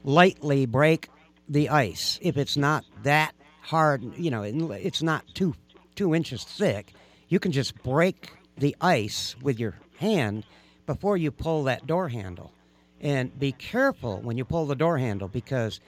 lightly 0.04 0.66
break 0.66 1.10
the 1.50 1.70
ice. 1.70 2.20
If 2.22 2.38
it's 2.38 2.58
not 2.58 2.86
that 3.04 3.34
hard, 3.62 4.04
you 4.18 4.30
know, 4.30 4.44
it's 4.44 5.02
not 5.02 5.24
two 5.34 5.56
two 5.96 6.16
inches 6.16 6.44
thick, 6.44 6.94
you 7.30 7.40
can 7.40 7.52
just 7.52 7.82
break 7.84 8.32
the 8.58 8.76
ice 8.82 9.36
with 9.42 9.60
your 9.60 9.76
hand 9.98 10.46
before 10.86 11.18
you 11.18 11.32
pull 11.32 11.64
that 11.64 11.86
door 11.86 12.10
handle. 12.10 12.52
And 13.00 13.38
be 13.38 13.52
careful 13.52 14.22
when 14.22 14.38
you 14.38 14.46
pull 14.46 14.66
the 14.66 14.76
door 14.76 14.98
handle 14.98 15.28
because 15.28 15.80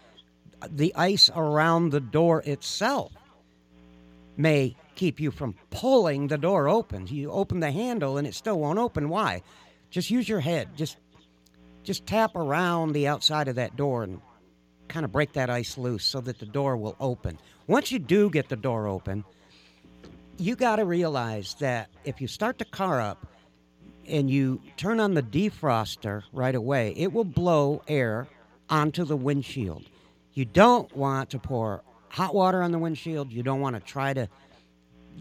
the 0.70 0.94
ice 0.96 1.30
around 1.36 1.89
the 1.89 2.00
door 2.00 2.41
itself 2.41 3.12
may 4.38 4.76
keep 4.95 5.19
you 5.19 5.32
from 5.32 5.56
pulling 5.69 6.28
the 6.28 6.38
door 6.38 6.67
open. 6.67 7.08
You 7.08 7.32
open 7.32 7.60
the 7.60 7.71
handle 7.71 8.17
and 8.17 8.28
it 8.28 8.36
still 8.36 8.60
won't 8.60 8.80
open. 8.80 9.10
Why? 9.10 9.41
Just 9.89 10.10
use 10.10 10.28
your 10.28 10.39
head. 10.39 10.69
Just 10.76 10.98
just 11.84 12.08
tap 12.08 12.36
around 12.36 12.93
the 12.93 13.08
outside 13.08 13.48
of 13.48 13.56
that 13.56 13.76
door 13.76 14.04
and 14.04 14.19
kind 14.88 15.06
of 15.06 15.12
break 15.12 15.34
that 15.34 15.50
ice 15.50 15.78
loose 15.78 16.04
so 16.04 16.19
that 16.21 16.39
the 16.39 16.45
door 16.45 16.76
will 16.78 16.95
open. 17.00 17.38
Once 17.67 17.91
you 17.91 18.00
do 18.00 18.30
get 18.30 18.50
the 18.50 18.56
door 18.56 18.88
open, 18.88 19.24
you 20.38 20.56
got 20.56 20.78
to 20.78 20.86
realize 20.86 21.56
that 21.60 21.89
if 22.04 22.19
you 22.19 22.28
start 22.28 22.58
the 22.58 22.65
car 22.65 23.00
up 23.00 23.28
and 24.08 24.30
you 24.30 24.62
turn 24.78 25.00
on 25.00 25.13
the 25.13 25.24
defroster 25.24 26.24
right 26.34 26.56
away, 26.56 26.93
it 26.98 27.13
will 27.13 27.24
blow 27.24 27.82
air 27.88 28.28
onto 28.69 29.06
the 29.06 29.15
windshield. 29.15 29.84
You 30.34 30.45
don't 30.45 30.93
want 30.95 31.30
to 31.32 31.39
pour 31.39 31.84
hot 32.15 32.34
water 32.34 32.63
on 32.63 32.71
the 32.71 32.80
windshield. 32.80 33.30
You 33.30 33.43
don't 33.43 33.60
want 33.60 33.75
to 33.75 33.82
try 33.82 34.13
to 34.13 34.30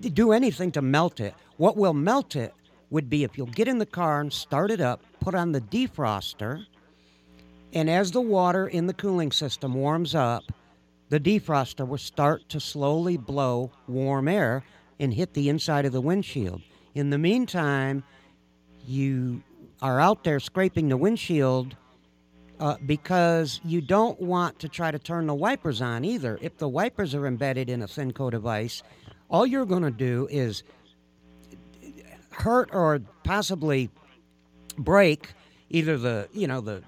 do 0.00 0.30
anything 0.30 0.70
to 0.72 0.80
melt 0.80 1.18
it. 1.18 1.34
What 1.56 1.76
will 1.76 1.92
melt 1.92 2.36
it 2.36 2.54
would 2.90 3.10
be 3.10 3.24
if 3.24 3.36
you'll 3.36 3.48
get 3.48 3.66
in 3.66 3.78
the 3.78 3.86
car 3.86 4.20
and 4.20 4.32
start 4.32 4.70
it 4.70 4.80
up, 4.80 5.02
put 5.18 5.34
on 5.34 5.50
the 5.50 5.60
defroster, 5.60 6.64
and 7.72 7.90
as 7.90 8.12
the 8.12 8.20
water 8.20 8.68
in 8.68 8.86
the 8.86 8.94
cooling 8.94 9.32
system 9.32 9.74
warms 9.74 10.14
up, 10.14 10.44
the 11.08 11.18
defroster 11.18 11.86
will 11.86 11.98
start 11.98 12.48
to 12.50 12.60
slowly 12.60 13.16
blow 13.16 13.72
warm 13.88 14.28
air 14.28 14.62
and 15.00 15.12
hit 15.12 15.34
the 15.34 15.48
inside 15.48 15.84
of 15.86 15.92
the 15.92 16.00
windshield. 16.00 16.62
In 16.94 17.10
the 17.10 17.18
meantime, 17.18 18.04
you 18.86 19.42
are 19.82 19.98
out 19.98 20.22
there 20.22 20.38
scraping 20.38 20.88
the 20.88 20.96
windshield 20.96 21.74
uh, 22.60 22.76
because 22.86 23.60
you 23.64 23.80
don't 23.80 24.20
want 24.20 24.58
to 24.60 24.68
try 24.68 24.90
to 24.90 24.98
turn 24.98 25.26
the 25.26 25.34
wipers 25.34 25.80
on 25.80 26.04
either. 26.04 26.38
If 26.40 26.58
the 26.58 26.68
wipers 26.68 27.14
are 27.14 27.26
embedded 27.26 27.68
in 27.68 27.82
a 27.82 27.88
thin 27.88 28.12
coat 28.12 28.34
of 28.34 28.46
ice, 28.46 28.82
all 29.28 29.46
you're 29.46 29.66
going 29.66 29.82
to 29.82 29.90
do 29.90 30.28
is 30.30 30.62
hurt 32.30 32.70
or 32.72 33.00
possibly 33.22 33.90
break 34.76 35.34
either 35.70 35.96
the 35.96 36.28
you 36.32 36.46
know 36.46 36.60
the 36.60 36.82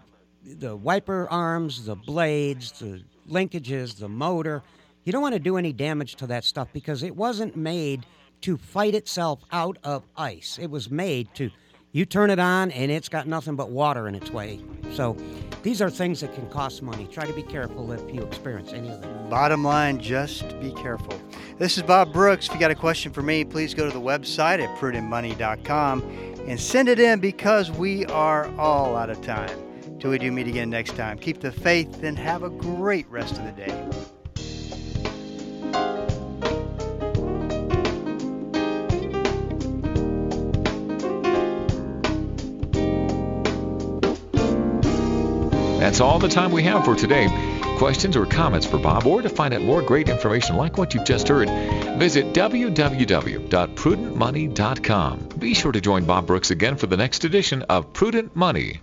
the 0.44 0.76
wiper 0.76 1.29
arms, 1.31 1.87
the 1.87 1.96
blades, 1.96 2.72
the 2.72 3.02
linkages, 3.29 3.98
the 3.98 4.09
motor. 4.09 4.62
You 5.05 5.12
don't 5.12 5.22
want 5.22 5.35
to 5.35 5.40
do 5.40 5.57
any 5.57 5.72
damage 5.72 6.16
to 6.16 6.26
that 6.29 6.44
stuff 6.44 6.68
because 6.72 7.02
it 7.02 7.16
wasn't 7.16 7.57
made 7.57 8.07
to 8.42 8.57
fight 8.57 8.94
itself 8.94 9.40
out 9.50 9.79
of 9.83 10.05
ice. 10.16 10.59
It 10.61 10.70
was 10.70 10.90
made 10.90 11.33
to 11.35 11.50
you 11.92 12.05
turn 12.05 12.31
it 12.31 12.38
on 12.38 12.70
and 12.72 12.90
it's 12.90 13.09
got 13.09 13.26
nothing 13.26 13.57
but 13.57 13.70
water 13.70 14.07
in 14.07 14.14
its 14.14 14.31
way. 14.31 14.61
So 14.92 15.16
these 15.62 15.83
are 15.83 15.90
things 15.90 16.20
that 16.20 16.35
can 16.35 16.49
cost 16.49 16.83
money. 16.83 17.09
Try 17.11 17.27
to 17.27 17.33
be 17.33 17.42
careful 17.42 17.92
if 17.92 18.14
you 18.14 18.22
experience 18.22 18.72
any 18.72 18.88
of 18.90 19.01
them. 19.01 19.29
Bottom 19.29 19.64
line, 19.64 19.99
just 19.99 20.59
be 20.61 20.72
careful. 20.72 21.20
This 21.59 21.77
is 21.77 21.83
Bob 21.83 22.12
Brooks. 22.12 22.46
If 22.46 22.55
you 22.55 22.61
got 22.61 22.70
a 22.70 22.77
question 22.77 23.12
for 23.12 23.22
me, 23.22 23.44
please 23.44 23.75
go 23.75 23.87
to 23.87 23.92
the 23.92 24.01
website 24.01 24.62
at 24.62 24.79
prudentmoney.com 24.79 26.03
and 26.46 26.61
send 26.61 26.88
it 26.88 27.01
in 27.01 27.18
because 27.18 27.70
we 27.70 28.07
are 28.07 28.49
all 28.59 28.96
out 28.96 29.11
of 29.11 29.20
time. 29.22 29.59
Till 29.99 30.11
we 30.11 30.18
do 30.18 30.31
meet 30.31 30.46
again 30.46 30.70
next 30.70 30.94
time, 30.94 31.18
keep 31.18 31.40
the 31.40 31.51
faith 31.51 32.03
and 32.03 32.18
have 32.18 32.42
a 32.42 32.51
great 32.51 33.09
rest 33.09 33.38
of 33.38 33.44
the 33.44 33.53
day. 33.53 34.15
That's 45.87 46.01
all 46.01 46.18
the 46.18 46.29
time 46.29 46.51
we 46.51 46.64
have 46.64 46.85
for 46.85 46.96
today. 46.96 47.29
Questions 47.79 48.16
or 48.16 48.27
comments 48.27 48.66
for 48.66 48.77
Bob, 48.77 49.07
or 49.07 49.22
to 49.22 49.29
find 49.29 49.55
out 49.55 49.62
more 49.62 49.83
great 49.83 50.09
information 50.09 50.57
like 50.57 50.77
what 50.77 50.94
you've 50.94 51.05
just 51.05 51.29
heard, 51.29 51.49
visit 51.96 52.33
www.prudentmoney.com. 52.33 55.29
Be 55.38 55.55
sure 55.55 55.70
to 55.70 55.81
join 55.81 56.05
Bob 56.05 56.27
Brooks 56.27 56.51
again 56.51 56.75
for 56.75 56.88
the 56.88 56.96
next 56.96 57.22
edition 57.22 57.62
of 57.62 57.92
Prudent 57.92 58.35
Money. 58.35 58.81